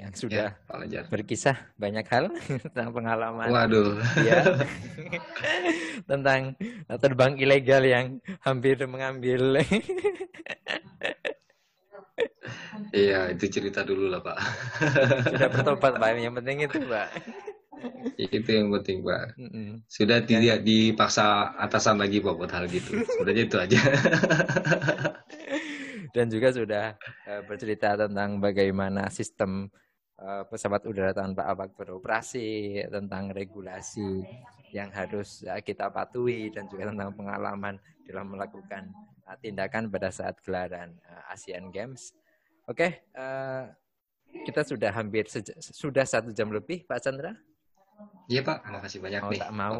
yang 0.00 0.12
sudah 0.16 0.56
ya, 0.88 1.02
berkisah 1.06 1.56
banyak 1.76 2.06
hal 2.08 2.32
tentang 2.64 2.90
pengalaman 2.90 3.48
Waduh. 3.52 4.00
ya 4.24 4.40
tentang 6.10 6.56
terbang 6.98 7.36
ilegal 7.38 7.82
yang 7.84 8.06
hampir 8.42 8.80
mengambil 8.88 9.40
Iya, 12.92 13.32
itu 13.32 13.48
cerita 13.48 13.80
dulu 13.84 14.12
lah, 14.12 14.20
Pak. 14.20 14.36
Sudah 15.32 15.48
bertobat, 15.48 15.96
Pak. 15.96 16.12
Yang 16.12 16.34
penting 16.44 16.56
itu, 16.60 16.78
Pak. 16.84 17.08
itu 18.20 18.50
yang 18.52 18.68
penting, 18.68 19.00
Pak. 19.00 19.32
Sudah 19.88 20.20
ya. 20.20 20.26
tidak 20.28 20.58
dipaksa 20.60 21.56
atasan 21.56 21.96
lagi, 21.96 22.20
Pak, 22.20 22.36
buat 22.36 22.52
hal 22.52 22.68
gitu. 22.68 23.00
Sebenarnya 23.00 23.42
itu 23.48 23.56
aja. 23.56 23.80
Dan 26.12 26.28
juga 26.28 26.52
sudah 26.52 26.94
uh, 27.26 27.42
bercerita 27.48 27.96
tentang 27.96 28.36
bagaimana 28.36 29.08
sistem 29.08 29.72
Eh, 30.22 30.44
pesawat 30.46 30.86
udara 30.86 31.10
tanpa 31.10 31.50
awak 31.50 31.74
beroperasi, 31.74 32.78
tentang 32.86 33.34
regulasi 33.34 34.22
yang 34.70 34.86
harus 34.94 35.42
eh, 35.42 35.58
kita 35.66 35.90
patuhi 35.90 36.46
dan 36.46 36.70
juga 36.70 36.94
tentang 36.94 37.10
pengalaman 37.10 37.74
dalam 38.06 38.30
melakukan 38.30 38.86
eh, 39.26 39.36
tindakan 39.42 39.90
pada 39.90 40.14
saat 40.14 40.38
gelaran 40.46 40.94
Asian 41.26 41.74
Games. 41.74 42.14
Oke, 42.70 43.02
kita 44.46 44.62
sudah 44.62 44.94
hampir 44.94 45.26
sudah 45.58 46.06
satu 46.06 46.30
jam 46.30 46.54
lebih, 46.54 46.86
Pak 46.86 47.02
Chandra. 47.02 47.34
Iya 48.30 48.46
Pak, 48.46 48.62
makasih 48.70 49.02
banyak 49.02 49.22
mau 49.26 49.30
nih. 49.34 49.40
tak 49.42 49.52
mau 49.58 49.74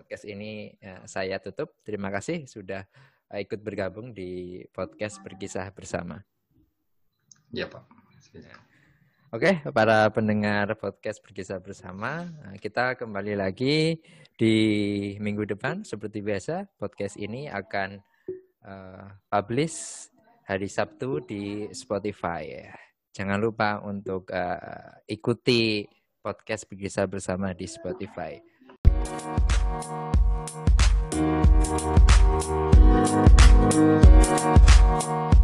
podcast 0.00 0.24
ini 0.24 0.72
ya, 0.80 1.04
saya 1.04 1.36
tutup. 1.36 1.76
Terima 1.84 2.08
kasih 2.08 2.48
sudah 2.48 2.88
ikut 3.38 3.62
bergabung 3.62 4.10
di 4.10 4.62
podcast 4.74 5.22
berkisah 5.22 5.70
bersama. 5.70 6.18
Iya 7.54 7.70
Pak. 7.70 7.84
Oke, 9.30 9.62
para 9.70 10.10
pendengar 10.10 10.74
podcast 10.74 11.22
berkisah 11.22 11.62
bersama, 11.62 12.26
eh, 12.50 12.58
kita 12.58 12.98
kembali 12.98 13.38
lagi 13.38 14.02
di 14.34 14.56
minggu 15.22 15.46
depan 15.46 15.86
seperti 15.86 16.18
biasa. 16.18 16.66
Podcast 16.74 17.14
ini 17.14 17.46
akan 17.46 18.02
uh, 18.66 19.06
publish 19.30 20.10
hari 20.50 20.66
Sabtu 20.66 21.22
di 21.22 21.70
Spotify. 21.70 22.74
Jangan 23.14 23.38
lupa 23.38 23.78
untuk 23.86 24.34
uh, 24.34 24.98
ikuti 25.06 25.86
podcast 26.18 26.66
berkisah 26.66 27.06
bersama 27.06 27.54
di 27.54 27.70
Spotify. 27.70 28.34
Thank 31.20 31.44
you. 35.34 35.39